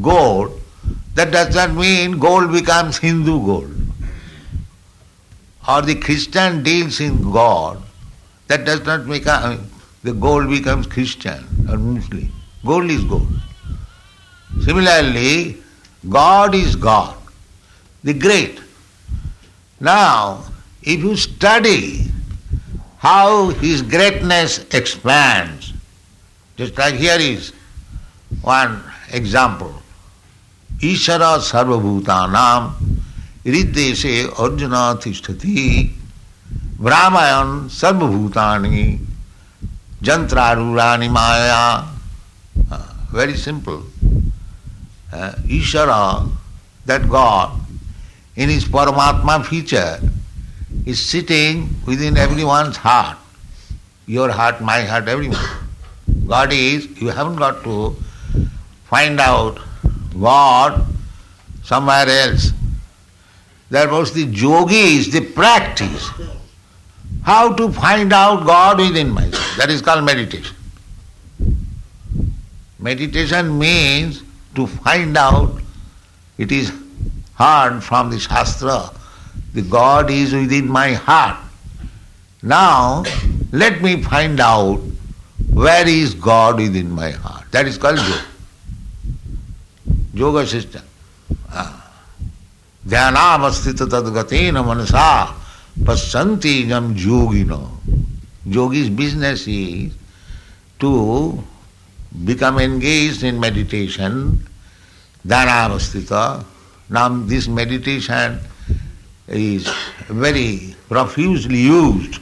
gold, 0.00 0.60
that 1.14 1.30
does 1.30 1.54
not 1.54 1.72
mean 1.72 2.18
gold 2.18 2.52
becomes 2.52 2.98
Hindu 2.98 3.44
gold. 3.44 3.74
Or 5.68 5.82
the 5.82 5.96
Christian 5.96 6.62
deals 6.62 7.00
in 7.00 7.30
God, 7.30 7.82
that 8.46 8.64
does 8.64 8.84
not 8.86 9.04
make 9.06 9.26
a, 9.26 9.58
the 10.02 10.14
gold 10.14 10.48
becomes 10.48 10.86
Christian 10.86 11.44
or 11.68 11.76
Muslim. 11.76 12.32
Gold 12.64 12.90
is 12.90 13.04
gold. 13.04 13.28
Similarly, 14.62 15.58
God 16.08 16.54
is 16.54 16.74
God, 16.76 17.17
the 18.08 18.14
great. 18.14 18.58
Now, 19.80 20.44
if 20.82 21.00
you 21.00 21.14
study 21.14 22.06
how 22.96 23.50
his 23.50 23.82
greatness 23.82 24.64
expands, 24.72 25.74
just 26.56 26.78
like 26.78 26.94
here 26.94 27.18
is 27.20 27.52
one 28.40 28.82
example. 29.12 29.74
Ishara 30.80 31.32
sarvabhutanam 31.50 32.72
hriddeshe 33.44 34.16
arjuna 34.40 34.96
tishtati 35.04 35.90
brahmayan 36.80 37.68
sarvabhutani 37.68 38.98
jantrarurani 40.02 41.12
maya. 41.12 41.84
Uh, 42.72 42.94
very 43.12 43.36
simple. 43.36 43.82
Uh, 45.12 45.32
Ishara, 45.46 46.30
that 46.86 47.06
God, 47.08 47.67
in 48.38 48.48
his 48.48 48.64
Paramatma 48.64 49.44
feature, 49.44 50.00
is 50.86 51.04
sitting 51.04 51.68
within 51.84 52.16
everyone's 52.16 52.76
heart. 52.76 53.18
Your 54.06 54.30
heart, 54.30 54.60
my 54.60 54.82
heart, 54.82 55.08
everyone. 55.08 55.44
God 56.26 56.52
is, 56.52 56.86
you 57.00 57.08
haven't 57.08 57.36
got 57.36 57.64
to 57.64 57.96
find 58.84 59.18
out 59.18 59.58
God 60.18 60.86
somewhere 61.64 62.08
else. 62.08 62.52
That 63.70 63.90
was 63.90 64.12
the 64.12 64.22
yogis, 64.22 65.10
the 65.12 65.20
practice. 65.20 66.08
How 67.22 67.52
to 67.54 67.72
find 67.72 68.12
out 68.12 68.46
God 68.46 68.78
within 68.78 69.10
myself. 69.10 69.56
That 69.56 69.68
is 69.68 69.82
called 69.82 70.04
meditation. 70.04 70.56
Meditation 72.78 73.58
means 73.58 74.22
to 74.54 74.68
find 74.68 75.16
out, 75.16 75.60
it 76.38 76.52
is 76.52 76.72
heard 77.37 77.81
from 77.81 78.09
the 78.09 78.19
Shastra, 78.19 78.91
the 79.53 79.61
God 79.61 80.09
is 80.09 80.33
within 80.33 80.67
my 80.67 80.93
heart. 80.93 81.37
Now, 82.41 83.03
let 83.51 83.81
me 83.81 84.01
find 84.01 84.39
out 84.39 84.81
where 85.51 85.87
is 85.87 86.13
God 86.13 86.57
within 86.57 86.91
my 86.91 87.11
heart. 87.11 87.51
That 87.51 87.67
is 87.67 87.77
called 87.77 87.99
yoga. 87.99 88.25
Yoga 90.13 90.47
system. 90.47 90.81
ध्यानावस्थित 92.87 93.81
तदगतेन 93.93 94.57
मनसा 94.67 95.09
पश्यन्ति 95.87 96.55
जम 96.69 96.93
योगिनो 96.99 97.61
Yogi's 98.45 98.89
business 98.89 99.47
is 99.47 99.93
to 100.79 101.41
become 102.25 102.59
engaged 102.59 103.23
in 103.23 103.39
meditation, 103.39 104.45
dhanavastita. 105.25 106.43
now 106.90 107.08
this 107.08 107.48
meditation 107.48 108.40
is 109.26 109.68
very 110.08 110.74
profusely 110.88 111.58
used 111.58 112.20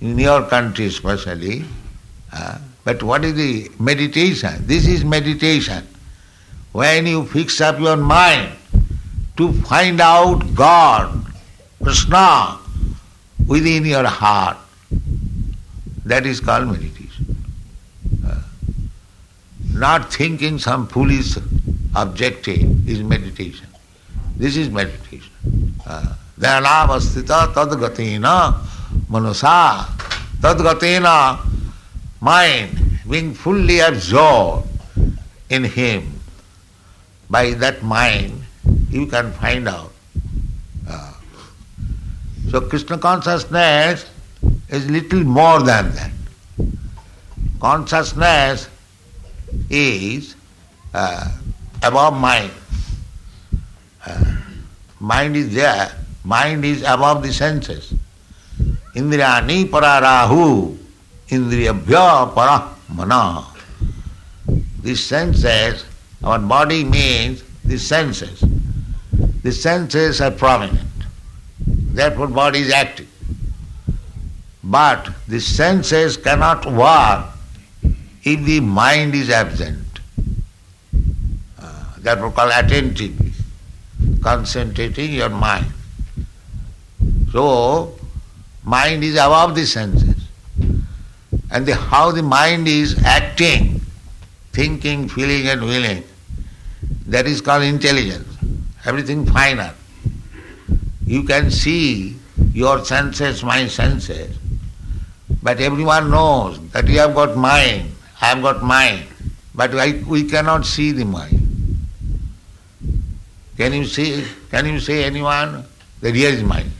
in 0.00 0.18
your 0.18 0.46
country 0.48 0.86
especially. 0.86 1.64
Uh, 2.32 2.58
but 2.84 3.02
what 3.02 3.24
is 3.24 3.34
the 3.34 3.70
meditation? 3.78 4.66
This 4.66 4.86
is 4.86 5.04
meditation. 5.04 5.86
When 6.72 7.06
you 7.06 7.24
fix 7.24 7.60
up 7.60 7.78
your 7.78 7.96
mind 7.96 8.52
to 9.36 9.52
find 9.62 10.00
out 10.00 10.54
God, 10.54 11.24
Krishna, 11.82 12.58
within 13.46 13.84
your 13.84 14.06
heart. 14.06 14.56
That 16.04 16.26
is 16.26 16.40
called 16.40 16.68
meditation. 16.68 17.36
Uh, 18.26 18.42
not 19.72 20.12
thinking 20.12 20.58
some 20.58 20.86
foolish 20.86 21.36
objective 21.94 22.88
is 22.88 23.02
meditation. 23.02 23.66
This 24.36 24.56
is 24.56 24.68
meditation. 24.68 25.32
Dhanavastita 26.38 27.54
tadgatina 27.54 28.60
manasa 29.08 29.86
tadgatina 30.40 31.38
mind 32.20 32.98
being 33.08 33.34
fully 33.34 33.78
absorbed 33.78 34.68
in 35.50 35.64
him. 35.64 36.20
By 37.30 37.52
that 37.54 37.82
mind 37.82 38.42
you 38.90 39.06
can 39.06 39.32
find 39.32 39.68
out. 39.68 39.92
Uh, 40.88 41.12
so 42.50 42.60
Krishna 42.60 42.98
consciousness 42.98 44.06
is 44.68 44.90
little 44.90 45.22
more 45.22 45.60
than 45.62 45.92
that. 45.94 46.10
Consciousness 47.60 48.68
is 49.70 50.34
uh, 50.92 51.30
above 51.84 52.18
mind. 52.18 52.50
Uh, 54.06 54.36
mind 55.00 55.36
is 55.36 55.54
there, 55.54 55.90
mind 56.24 56.64
is 56.64 56.82
above 56.82 57.22
the 57.22 57.32
senses. 57.32 57.92
Indriyani 58.94 59.66
pararahu, 59.66 60.76
indriyabhya 61.28 62.32
paramana. 62.34 63.44
The 64.82 64.94
senses, 64.94 65.84
our 66.22 66.38
body 66.38 66.84
means 66.84 67.42
the 67.64 67.78
senses. 67.78 68.42
The 69.42 69.52
senses 69.52 70.20
are 70.20 70.30
prominent. 70.30 70.80
Therefore 71.66 72.28
body 72.28 72.60
is 72.60 72.72
active. 72.72 73.08
But 74.62 75.10
the 75.28 75.40
senses 75.40 76.16
cannot 76.16 76.64
work 76.66 77.26
if 78.22 78.44
the 78.44 78.60
mind 78.60 79.14
is 79.14 79.28
absent. 79.28 79.83
Uh, 82.04 82.14
therefore 82.14 82.30
called 82.32 82.52
attentive, 82.54 83.16
concentrating 84.22 85.12
your 85.12 85.30
mind. 85.30 85.66
So, 87.32 87.98
mind 88.62 89.02
is 89.02 89.14
above 89.14 89.54
the 89.54 89.64
senses. 89.64 90.28
And 91.50 91.64
the, 91.66 91.74
how 91.74 92.10
the 92.10 92.22
mind 92.22 92.68
is 92.68 93.02
acting, 93.04 93.80
thinking, 94.52 95.08
feeling 95.08 95.48
and 95.48 95.62
willing, 95.62 96.04
that 97.06 97.26
is 97.26 97.40
called 97.40 97.62
intelligence. 97.62 98.28
Everything 98.84 99.24
final. 99.24 99.70
You 101.06 101.22
can 101.22 101.50
see 101.50 102.16
your 102.52 102.84
senses, 102.84 103.42
my 103.42 103.66
senses, 103.66 104.36
but 105.42 105.58
everyone 105.58 106.10
knows 106.10 106.60
that 106.70 106.86
you 106.86 106.98
have 106.98 107.14
got 107.14 107.36
mind, 107.36 107.90
I 108.20 108.26
have 108.26 108.42
got 108.42 108.62
mind, 108.62 109.06
but 109.54 109.72
we 110.06 110.24
cannot 110.24 110.66
see 110.66 110.92
the 110.92 111.04
mind. 111.04 111.43
Can 113.56 113.72
you 113.72 113.84
see? 113.84 114.24
Can 114.50 114.66
you 114.66 114.80
say 114.80 115.04
anyone 115.04 115.64
that 116.00 116.14
here 116.14 116.30
is 116.30 116.42
mind? 116.42 116.70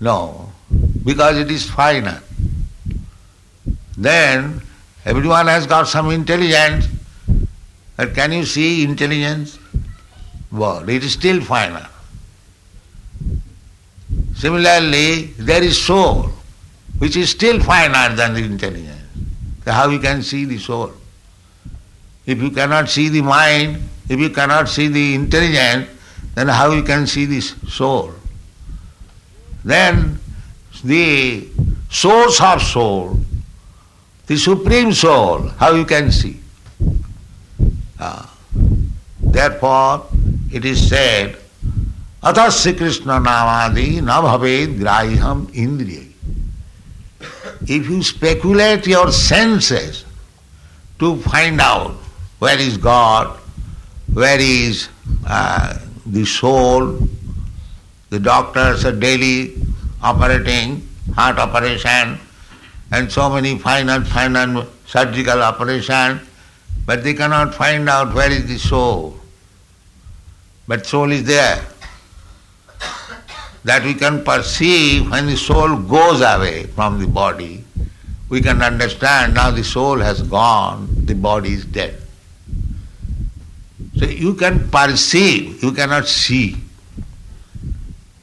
No, 0.00 0.52
because 1.04 1.38
it 1.38 1.50
is 1.50 1.70
final. 1.70 2.18
Then 3.96 4.60
everyone 5.04 5.46
has 5.46 5.66
got 5.66 5.88
some 5.88 6.10
intelligence, 6.10 6.88
but 7.96 8.14
can 8.14 8.32
you 8.32 8.44
see 8.44 8.84
intelligence? 8.84 9.58
Well, 10.50 10.88
it 10.88 11.02
is 11.02 11.12
still 11.12 11.40
final. 11.40 11.86
Similarly, 14.34 15.32
there 15.38 15.62
is 15.62 15.80
soul, 15.80 16.30
which 16.98 17.16
is 17.16 17.30
still 17.30 17.60
finer 17.60 18.14
than 18.14 18.34
the 18.34 18.42
intelligence. 18.42 18.90
How 19.64 19.88
you 19.88 20.00
can 20.00 20.22
see 20.22 20.44
the 20.44 20.58
soul? 20.58 20.92
If 22.26 22.42
you 22.42 22.50
cannot 22.50 22.88
see 22.88 23.08
the 23.08 23.22
mind, 23.22 23.88
if 24.12 24.20
you 24.20 24.28
cannot 24.28 24.68
see 24.68 24.88
the 24.88 25.14
intelligence, 25.14 25.88
then 26.34 26.48
how 26.48 26.70
you 26.72 26.82
can 26.82 27.06
see 27.06 27.24
the 27.24 27.40
soul? 27.40 28.12
Then 29.64 30.18
the 30.84 31.48
source 31.88 32.40
of 32.40 32.60
soul, 32.60 33.18
the 34.26 34.36
supreme 34.36 34.92
soul, 34.92 35.48
how 35.56 35.72
you 35.72 35.86
can 35.86 36.10
see? 36.12 36.38
Ah. 37.98 38.28
Therefore, 39.20 40.06
it 40.52 40.66
is 40.66 40.88
said, 40.88 41.38
Atasya 42.22 42.76
Krishna 42.76 43.18
Namadi 43.18 44.02
na 44.02 44.20
bhaved 44.36 44.78
graham 44.78 45.46
indriya. 45.48 46.06
If 47.62 47.88
you 47.88 48.02
speculate 48.02 48.86
your 48.86 49.10
senses 49.10 50.04
to 50.98 51.16
find 51.22 51.60
out 51.60 51.92
where 52.40 52.58
is 52.58 52.76
God, 52.76 53.38
where 54.14 54.38
is 54.40 54.88
uh, 55.26 55.78
the 56.04 56.24
soul, 56.24 56.98
the 58.10 58.20
doctors 58.20 58.84
are 58.84 58.92
daily 58.92 59.54
operating, 60.02 60.86
heart 61.14 61.38
operation, 61.38 62.18
and 62.90 63.10
so 63.10 63.30
many 63.30 63.58
final, 63.58 64.02
final 64.04 64.66
surgical 64.86 65.40
operation, 65.42 66.20
but 66.84 67.02
they 67.02 67.14
cannot 67.14 67.54
find 67.54 67.88
out 67.88 68.14
where 68.14 68.30
is 68.30 68.46
the 68.46 68.58
soul. 68.58 69.16
But 70.68 70.84
soul 70.84 71.10
is 71.10 71.24
there 71.24 71.64
that 73.64 73.84
we 73.84 73.94
can 73.94 74.24
perceive 74.24 75.10
when 75.10 75.26
the 75.26 75.36
soul 75.36 75.76
goes 75.76 76.20
away 76.20 76.64
from 76.64 77.00
the 77.00 77.06
body, 77.06 77.64
we 78.28 78.42
can 78.42 78.60
understand 78.60 79.34
now 79.34 79.50
the 79.50 79.64
soul 79.64 79.98
has 79.98 80.20
gone, 80.22 80.88
the 81.06 81.14
body 81.14 81.52
is 81.52 81.64
dead. 81.64 82.01
You 84.10 84.34
can 84.34 84.68
perceive, 84.70 85.62
you 85.62 85.72
cannot 85.72 86.08
see. 86.08 86.56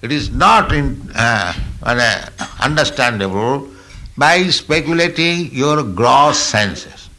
It 0.01 0.11
is 0.11 0.29
not 0.29 0.71
in, 0.73 1.11
uh, 1.15 1.53
uh, 1.83 2.25
understandable 2.61 3.69
by 4.17 4.47
speculating 4.47 5.51
your 5.51 5.83
gross 5.83 6.37
senses. 6.37 7.09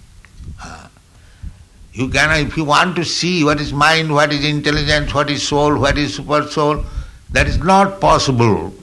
Uh, 0.62 0.88
you 1.92 2.08
can, 2.08 2.46
if 2.46 2.56
you 2.56 2.64
want 2.64 2.96
to 2.96 3.04
see 3.04 3.44
what 3.44 3.60
is 3.60 3.72
mind, 3.72 4.12
what 4.12 4.32
is 4.32 4.44
intelligence, 4.44 5.12
what 5.14 5.30
is 5.30 5.46
soul, 5.46 5.78
what 5.78 5.98
is 5.98 6.14
super 6.16 6.46
soul, 6.46 6.84
that 7.30 7.46
is 7.46 7.58
not 7.58 8.00
possible 8.00 8.74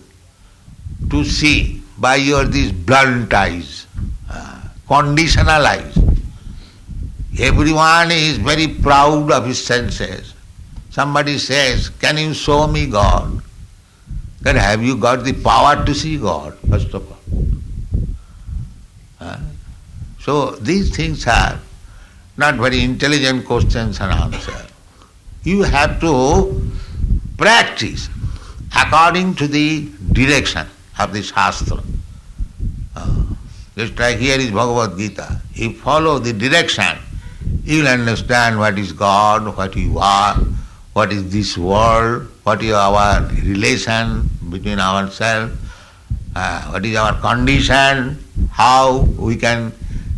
to 1.10 1.24
see 1.24 1.82
by 1.98 2.16
your 2.16 2.46
these 2.46 2.72
blunt 2.72 3.34
eyes, 3.34 3.88
uh, 4.30 4.62
conditional 4.88 5.66
eyes. 5.66 5.98
Everyone 7.40 8.12
is 8.12 8.38
very 8.38 8.68
proud 8.68 9.32
of 9.32 9.46
his 9.46 9.64
senses. 9.64 10.34
Somebody 10.90 11.38
says, 11.38 11.90
Can 11.90 12.18
you 12.18 12.34
show 12.34 12.68
me 12.68 12.88
God? 12.88 13.42
Then 14.42 14.56
have 14.56 14.84
you 14.84 14.98
got 14.98 15.24
the 15.24 15.34
power 15.34 15.86
to 15.86 15.94
see 15.94 16.18
God, 16.18 16.58
first 16.70 16.94
of 16.94 17.12
all? 17.12 17.18
Uh, 19.20 19.40
so 20.20 20.52
these 20.52 20.96
things 20.96 21.28
are 21.28 21.60
not 22.38 22.56
very 22.56 22.82
intelligent 22.84 23.46
questions 23.46 24.00
and 24.00 24.12
answers. 24.12 24.72
You 25.44 25.64
have 25.64 26.00
to 26.02 26.70
practice 27.38 28.10
according 28.76 29.36
to 29.36 29.48
the 29.48 29.90
direction 30.12 30.68
of 31.00 31.14
the 31.14 31.22
Shastra. 31.22 31.82
Uh, 32.96 33.24
just 33.76 33.98
like 34.00 34.18
here 34.18 34.40
is 34.40 34.52
Bhagavad 34.52 34.98
Gita. 34.98 35.42
You 35.54 35.74
follow 35.74 36.20
the 36.20 36.34
direction, 36.34 36.98
you 37.68 37.80
will 37.82 37.90
understand 37.90 38.58
what 38.58 38.80
is 38.80 38.94
God, 38.94 39.56
what 39.58 39.76
you 39.76 40.00
are, 40.00 40.36
what 40.94 41.12
is 41.12 41.30
this 41.32 41.58
world, 41.58 42.28
what 42.44 42.64
is 42.64 42.72
our 42.72 43.28
relation 43.44 44.30
between 44.50 44.80
ourselves, 44.80 45.54
uh, 46.36 46.62
what 46.72 46.86
is 46.86 46.96
our 46.96 47.20
condition, 47.20 48.18
how 48.52 49.00
we 49.20 49.36
can 49.36 49.74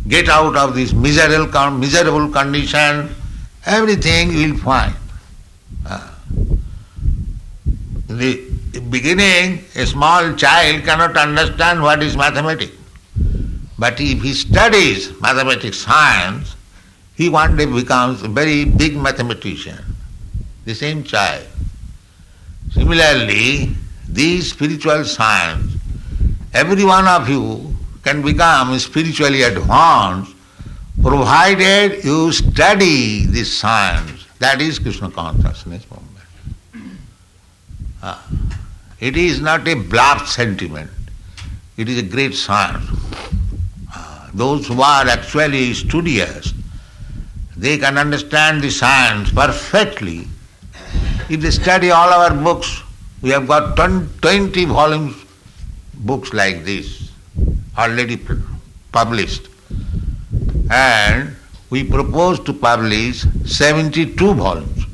get 0.06 0.28
out 0.28 0.56
of 0.56 0.76
this 0.76 0.92
miserable, 0.92 1.70
miserable 1.72 2.28
condition, 2.28 3.12
everything 3.66 4.30
you 4.30 4.52
will 4.52 4.60
find. 4.60 4.94
Uh, 5.84 6.14
in 8.08 8.16
the 8.16 8.80
beginning, 8.90 9.64
a 9.74 9.86
small 9.86 10.34
child 10.34 10.84
cannot 10.84 11.16
understand 11.16 11.82
what 11.82 12.00
is 12.00 12.16
mathematics. 12.16 12.76
But 13.76 14.00
if 14.00 14.22
he 14.22 14.34
studies 14.34 15.20
mathematics 15.20 15.78
science, 15.78 16.54
he 17.20 17.28
one 17.28 17.54
day 17.54 17.66
becomes 17.66 18.22
a 18.22 18.28
very 18.28 18.64
big 18.64 18.96
mathematician. 18.96 19.76
The 20.64 20.74
same 20.74 21.04
child. 21.04 21.46
Similarly, 22.70 23.74
these 24.08 24.52
spiritual 24.52 25.04
science, 25.04 25.74
every 26.54 26.82
one 26.82 27.06
of 27.06 27.28
you 27.28 27.76
can 28.02 28.22
become 28.22 28.78
spiritually 28.78 29.42
advanced 29.42 30.34
provided 31.02 32.02
you 32.02 32.32
study 32.32 33.26
this 33.26 33.52
science. 33.54 34.26
That 34.38 34.62
is 34.62 34.78
Krishna 34.78 35.10
consciousness. 35.10 35.84
Ah. 38.02 38.26
it 38.98 39.18
is 39.18 39.42
not 39.42 39.68
a 39.68 39.74
bluff 39.74 40.26
sentiment. 40.26 40.90
It 41.76 41.90
is 41.90 41.98
a 41.98 42.02
great 42.02 42.34
science. 42.34 42.88
Uh, 43.94 44.30
those 44.32 44.66
who 44.68 44.80
are 44.80 45.06
actually 45.06 45.74
studious, 45.74 46.54
they 47.60 47.76
can 47.76 47.98
understand 47.98 48.62
the 48.62 48.70
science 48.70 49.30
perfectly. 49.30 50.26
If 51.28 51.42
they 51.42 51.50
study 51.50 51.90
all 51.90 52.08
our 52.08 52.34
books, 52.34 52.82
we 53.20 53.28
have 53.30 53.46
got 53.46 53.76
20 53.76 54.64
volumes 54.64 55.14
books 55.94 56.32
like 56.32 56.64
this 56.64 57.10
already 57.76 58.18
published. 58.92 59.48
And 60.70 61.36
we 61.68 61.84
propose 61.84 62.40
to 62.40 62.54
publish 62.54 63.26
72 63.44 64.34
volumes. 64.34 64.86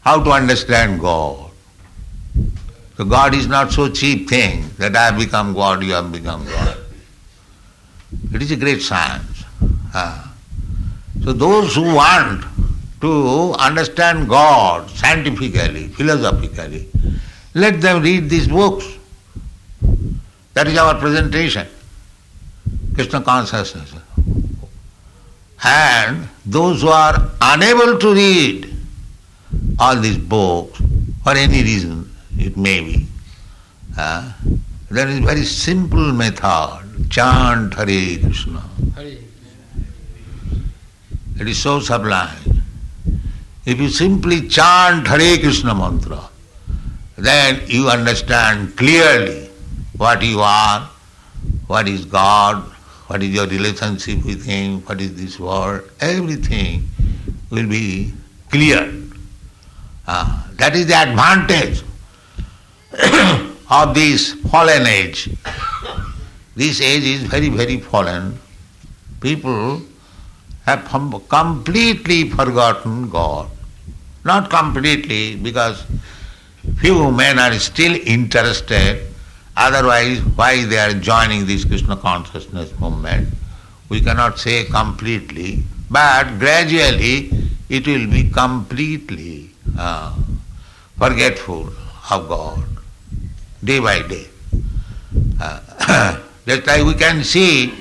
How 0.00 0.22
to 0.24 0.30
understand 0.32 1.00
God. 1.00 1.50
So 2.96 3.04
God 3.04 3.34
is 3.36 3.46
not 3.46 3.72
so 3.72 3.88
cheap 3.88 4.28
thing 4.28 4.68
that 4.78 4.96
I 4.96 5.06
have 5.06 5.18
become 5.18 5.54
God, 5.54 5.84
you 5.84 5.92
have 5.92 6.10
become 6.10 6.44
God. 6.44 6.76
It 8.34 8.42
is 8.42 8.50
a 8.50 8.56
great 8.56 8.82
science. 8.82 9.44
So 11.24 11.32
those 11.32 11.74
who 11.76 11.94
want 11.94 12.44
to 13.00 13.54
understand 13.58 14.28
God 14.28 14.90
scientifically, 14.90 15.88
philosophically, 15.88 16.88
let 17.54 17.80
them 17.80 18.02
read 18.02 18.28
these 18.28 18.48
books. 18.48 18.86
That 20.54 20.66
is 20.66 20.76
our 20.76 20.96
presentation. 20.96 21.66
Krishna 22.94 23.22
consciousness. 23.22 23.94
And 25.64 26.28
those 26.44 26.82
who 26.82 26.88
are 26.88 27.30
unable 27.40 27.98
to 27.98 28.14
read 28.14 28.74
all 29.78 29.96
these 29.96 30.18
books, 30.18 30.80
for 31.22 31.36
any 31.36 31.62
reason 31.62 32.10
it 32.36 32.56
may 32.56 32.80
be, 32.80 33.06
uh, 33.96 34.32
there 34.90 35.08
is 35.08 35.20
very 35.20 35.44
simple 35.44 36.12
method. 36.12 36.80
Chant 37.10 37.74
Hare 37.74 38.18
Krishna. 38.18 38.62
Hare. 38.96 39.18
It 41.42 41.48
is 41.48 41.60
so 41.60 41.80
sublime. 41.80 42.62
If 43.66 43.80
you 43.80 43.88
simply 43.88 44.46
chant 44.46 45.08
Hare 45.08 45.38
Krishna 45.38 45.74
mantra, 45.74 46.30
then 47.16 47.62
you 47.66 47.88
understand 47.88 48.76
clearly 48.76 49.50
what 49.96 50.22
you 50.22 50.38
are, 50.38 50.88
what 51.66 51.88
is 51.88 52.04
God, 52.04 52.62
what 53.08 53.24
is 53.24 53.30
your 53.30 53.48
relationship 53.48 54.24
with 54.24 54.44
Him, 54.44 54.82
what 54.82 55.00
is 55.00 55.16
this 55.16 55.40
world, 55.40 55.82
everything 55.98 56.88
will 57.50 57.68
be 57.68 58.12
clear. 58.48 58.94
Ah, 60.06 60.48
that 60.58 60.76
is 60.76 60.86
the 60.86 60.94
advantage 60.94 61.82
of 63.68 63.94
this 63.96 64.34
fallen 64.48 64.86
age. 64.86 65.28
This 66.54 66.80
age 66.80 67.02
is 67.02 67.22
very, 67.24 67.48
very 67.48 67.80
fallen. 67.80 68.38
People 69.20 69.82
have 70.66 70.84
completely 71.28 72.30
forgotten 72.30 73.08
God. 73.10 73.48
Not 74.24 74.50
completely, 74.50 75.36
because 75.36 75.84
few 76.78 77.10
men 77.10 77.38
are 77.38 77.54
still 77.54 77.98
interested 78.06 79.12
Otherwise, 79.56 80.20
why 80.36 80.64
they 80.64 80.78
are 80.78 80.94
joining 80.94 81.44
this 81.46 81.64
Krishna 81.64 81.96
consciousness 81.96 82.72
movement? 82.80 83.28
We 83.90 84.00
cannot 84.00 84.38
say 84.38 84.64
completely, 84.64 85.62
but 85.90 86.38
gradually 86.38 87.30
it 87.68 87.86
will 87.86 88.06
be 88.10 88.30
completely 88.30 89.50
uh, 89.78 90.14
forgetful 90.96 91.68
of 92.10 92.28
God, 92.28 92.64
day 93.62 93.78
by 93.78 94.00
day. 94.02 94.26
Uh, 95.38 96.18
just 96.46 96.66
like 96.66 96.84
we 96.84 96.94
can 96.94 97.22
see, 97.22 97.74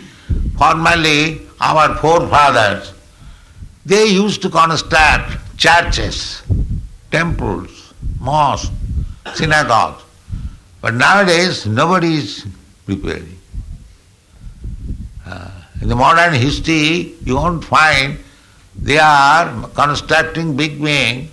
formerly 0.58 1.42
our 1.62 1.96
forefathers, 1.96 2.94
they 3.86 4.08
used 4.08 4.42
to 4.42 4.50
construct 4.50 5.58
churches, 5.58 6.42
temples, 7.12 7.94
mosques, 8.20 8.72
synagogues. 9.36 10.04
But 10.82 10.96
nowadays, 10.96 11.66
nobody 11.68 12.16
is 12.16 12.46
preparing. 12.86 13.38
Uh, 15.26 15.52
in 15.82 15.88
the 15.88 15.96
modern 15.96 16.34
history, 16.34 17.14
you 17.24 17.36
won't 17.36 17.64
find 17.64 18.18
they 18.82 18.98
are 18.98 19.68
constructing 19.70 20.58
big 20.58 20.80
wing, 20.80 21.30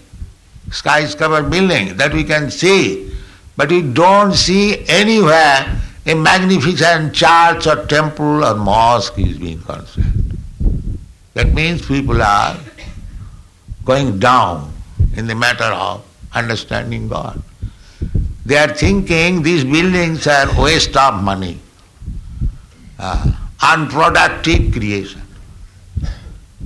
skyscraper 0.71 1.43
building 1.43 1.97
that 1.97 2.13
we 2.13 2.25
can 2.25 2.51
see, 2.51 3.11
but 3.57 3.71
we 3.71 3.81
don't 3.81 4.35
see 4.35 4.87
anywhere 4.89 5.81
a 6.07 6.15
magnificent 6.15 7.15
church 7.15 7.67
or 7.67 7.85
temple 7.87 8.45
or 8.45 8.55
mosque 8.55 9.19
is 9.19 9.39
being 9.39 9.61
constructed. 9.61 10.18
That 11.39 11.55
means 11.55 11.87
people 11.87 12.21
are 12.21 12.59
going 13.85 14.19
down 14.19 14.75
in 15.15 15.29
the 15.29 15.37
matter 15.37 15.71
of 15.83 16.05
understanding 16.35 17.07
God. 17.07 17.41
They 18.45 18.57
are 18.59 18.75
thinking 18.75 19.45
these 19.45 19.63
buildings 19.63 20.27
are 20.27 20.49
waste 20.61 20.97
of 20.97 21.23
money, 21.23 21.61
uh, 22.99 23.31
unproductive 23.63 24.73
creation. 24.73 25.23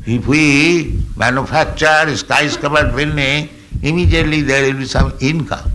If 0.06 0.26
we 0.26 1.04
manufacture 1.18 2.16
skyscraper 2.16 2.90
building, 2.96 3.50
immediately 3.83 4.40
there 4.40 4.73
will 4.73 4.79
be 4.79 4.87
some 4.87 5.12
income. 5.20 5.70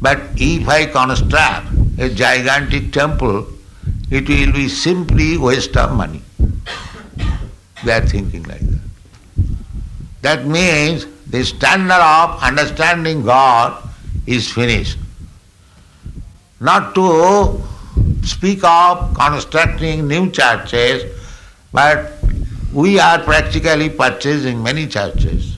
But 0.00 0.22
if 0.36 0.66
I 0.66 0.86
construct 0.86 1.66
a 1.98 2.08
gigantic 2.08 2.90
temple, 2.90 3.48
it 4.10 4.26
will 4.26 4.54
be 4.54 4.70
simply 4.70 5.36
waste 5.36 5.76
of 5.76 5.92
money. 5.92 6.22
They 7.84 7.92
are 7.92 8.06
thinking 8.06 8.42
like 8.44 8.60
that. 8.60 8.80
That 10.22 10.46
means 10.46 11.06
the 11.26 11.44
standard 11.44 11.92
of 11.92 12.42
understanding 12.42 13.22
God 13.24 13.82
is 14.26 14.50
finished 14.50 14.98
not 16.60 16.94
to 16.94 17.62
speak 18.24 18.64
of 18.64 19.14
constructing 19.14 20.08
new 20.08 20.30
churches, 20.30 21.04
but 21.72 22.12
we 22.72 22.98
are 22.98 23.18
practically 23.20 23.88
purchasing 23.88 24.62
many 24.62 24.86
churches. 24.86 25.56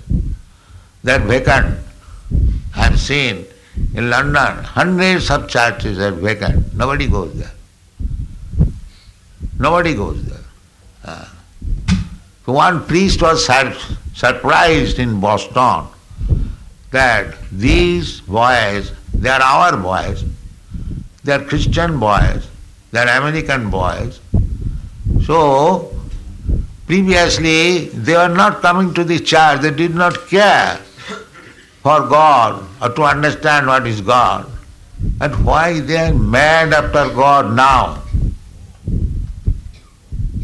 that 1.03 1.23
vacant. 1.23 1.79
I've 2.77 3.01
seen 3.01 3.47
in 3.95 4.11
London 4.11 4.65
hundreds 4.65 5.31
of 5.31 5.49
churches 5.49 5.99
are 5.99 6.11
vacant. 6.11 6.75
Nobody 6.75 7.07
goes 7.07 7.33
there. 7.39 7.55
Nobody 9.59 9.95
goes 9.95 10.23
there. 10.27 10.45
Uh, 11.03 11.25
one 12.51 12.85
priest 12.87 13.23
was 13.23 13.47
sur- 13.47 13.77
surprised 14.15 14.99
in 14.99 15.21
Boston 15.21 15.87
that 16.91 17.35
these 17.53 18.21
boys, 18.21 18.93
they 19.15 19.29
are 19.29 19.43
our 19.43 19.77
boys, 19.77 20.25
they 21.25 21.33
are 21.33 21.45
Christian 21.45 21.99
boys, 22.01 22.49
they 22.93 23.01
are 23.01 23.09
American 23.19 23.71
boys. 23.71 24.21
So, 25.25 25.95
previously 26.87 27.89
they 27.89 28.15
were 28.15 28.35
not 28.35 28.63
coming 28.63 28.95
to 28.95 29.05
the 29.05 29.21
church, 29.21 29.61
they 29.61 29.71
did 29.71 29.95
not 29.95 30.27
care 30.29 30.77
for 31.83 32.01
God 32.09 32.67
or 32.83 32.91
to 32.91 33.03
understand 33.03 33.67
what 33.67 33.87
is 33.87 34.01
God. 34.01 34.51
And 35.21 35.45
why 35.45 35.81
they 35.81 35.97
are 35.97 36.15
mad 36.15 36.73
after 36.73 37.15
God 37.15 37.55
now? 37.55 38.03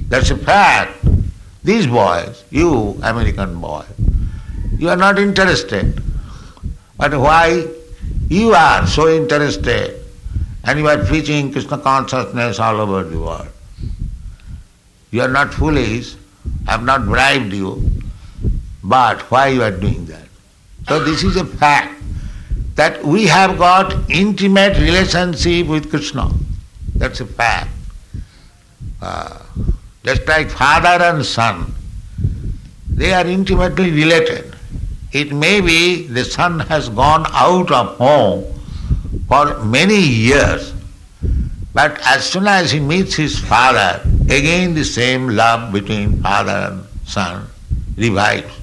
That's 0.09 0.31
a 0.31 0.37
fact. 0.37 1.05
These 1.67 1.87
boys, 1.89 2.45
you 2.51 2.71
American 3.03 3.61
boy, 3.61 3.85
you 4.79 4.89
are 4.89 4.97
not 4.97 5.19
interested. 5.19 6.01
But 6.97 7.15
why 7.27 7.67
you 8.29 8.55
are 8.55 8.87
so 8.87 9.09
interested? 9.09 10.07
and 10.67 10.81
you 10.81 10.89
are 10.89 10.99
preaching 11.05 11.53
Krishna 11.53 11.79
consciousness 11.79 12.59
all 12.59 12.81
over 12.81 13.05
the 13.05 13.19
world. 13.19 13.49
You 15.13 15.23
are 15.23 15.29
not 15.29 15.55
foolish, 15.55 16.17
I 16.67 16.73
have 16.73 16.83
not 16.83 17.05
bribed 17.07 17.53
you, 17.53 17.91
but 18.83 19.23
why 19.31 19.49
you 19.49 19.63
are 19.63 19.71
doing 19.71 20.07
that? 20.07 20.27
So 20.89 21.03
this 21.05 21.23
is 21.23 21.37
a 21.37 21.45
fact 21.45 21.95
that 22.75 23.03
we 23.05 23.27
have 23.27 23.59
got 23.59 23.95
intimate 24.11 24.77
relationship 24.77 25.69
with 25.69 25.89
Krishna. 25.89 26.33
That's 26.97 27.21
a 27.21 27.27
fact. 27.27 27.71
Uh, 29.01 29.39
just 30.07 30.27
like 30.29 30.49
father 30.49 31.03
and 31.05 31.27
son, 31.27 31.75
they 32.89 33.13
are 33.13 33.27
intimately 33.27 33.91
related. 33.91 34.55
It 35.13 35.33
may 35.33 35.61
be 35.61 36.07
the 36.07 36.25
son 36.25 36.61
has 36.61 36.89
gone 36.89 37.27
out 37.31 37.73
of 37.73 37.97
home 37.97 38.45
for 39.27 39.65
many 39.65 39.99
years. 39.99 40.73
But 41.75 42.01
as 42.07 42.25
soon 42.25 42.47
as 42.47 42.71
he 42.71 42.79
meets 42.79 43.15
his 43.15 43.39
father, 43.39 44.01
again 44.27 44.75
the 44.75 44.85
same 44.85 45.29
love 45.29 45.73
between 45.73 46.23
father 46.23 46.71
and 46.71 46.87
son 47.05 47.47
revives. 47.97 48.55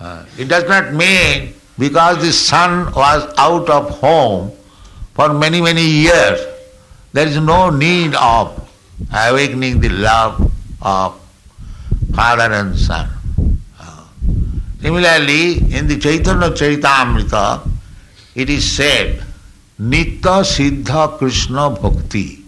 Uh, 0.00 0.24
it 0.38 0.48
does 0.48 0.64
not 0.64 0.94
mean 0.94 1.52
because 1.78 2.18
the 2.22 2.32
son 2.32 2.92
was 2.94 3.34
out 3.36 3.68
of 3.68 3.90
home 3.90 4.52
for 5.14 5.34
many, 5.34 5.60
many 5.60 5.84
years, 5.84 6.40
there 7.12 7.26
is 7.26 7.36
no 7.36 7.70
need 7.70 8.14
of 8.14 8.67
awakening 9.12 9.80
the 9.80 9.88
love 9.88 10.52
of 10.82 11.20
father 12.14 12.52
and 12.52 12.78
son. 12.78 13.08
Uh, 13.80 14.04
Similarly, 14.80 15.58
in 15.74 15.86
the 15.86 15.98
Chaitanya 15.98 16.50
Charitamrita, 16.50 17.68
it 18.34 18.50
is 18.50 18.70
said, 18.70 19.22
Nitya 19.80 20.42
Siddha 20.42 21.18
Krishna 21.18 21.70
Bhakti. 21.70 22.44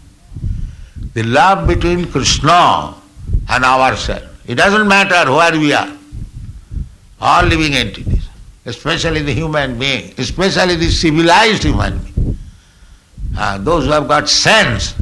The 1.14 1.22
love 1.22 1.66
between 1.66 2.10
Krishna 2.10 2.94
and 3.48 3.64
ourselves. 3.64 4.26
It 4.46 4.56
doesn't 4.56 4.86
matter 4.88 5.30
where 5.30 5.52
we 5.52 5.72
are. 5.72 5.96
All 7.20 7.44
living 7.44 7.74
entities, 7.74 8.28
especially 8.64 9.22
the 9.22 9.32
human 9.32 9.78
being, 9.78 10.14
especially 10.18 10.76
the 10.76 10.88
civilized 10.90 11.62
human 11.62 11.98
being. 11.98 12.38
Uh, 13.36 13.58
those 13.58 13.84
who 13.84 13.90
have 13.92 14.08
got 14.08 14.28
sense, 14.28 14.94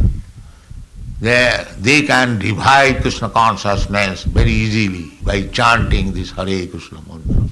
they, 1.20 1.64
they 1.78 2.02
can 2.02 2.38
revive 2.38 3.02
Krishna 3.02 3.28
consciousness 3.28 4.24
very 4.24 4.50
easily 4.50 5.10
by 5.22 5.42
chanting 5.48 6.12
this 6.12 6.30
Hare 6.30 6.66
Krishna 6.66 7.00
mantra. 7.08 7.48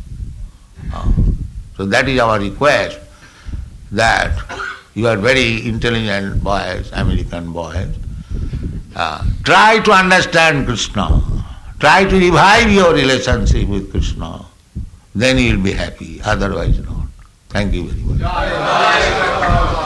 Uh, 0.95 1.13
so 1.77 1.85
that 1.87 2.09
is 2.09 2.21
our 2.21 2.39
request 2.39 3.01
that 3.93 4.39
you 4.95 5.09
are 5.09 5.17
very 5.17 5.67
intelligent 5.67 6.43
boys, 6.43 6.91
American 6.93 7.53
boys. 7.53 7.89
Uh, 8.95 9.23
try 9.45 9.79
to 9.81 9.93
understand 9.93 10.67
Krishna. 10.67 11.23
Try 11.81 12.05
to 12.05 12.19
revive 12.19 12.71
your 12.71 12.95
relationship 12.95 13.69
with 13.69 13.91
Krishna. 13.91 14.47
Then 15.15 15.39
you 15.39 15.57
will 15.57 15.65
be 15.65 15.73
happy. 15.73 16.21
Otherwise 16.25 16.79
not. 16.79 17.09
Thank 17.49 17.75
you 17.75 17.89
very 17.89 18.19
much. 18.19 19.83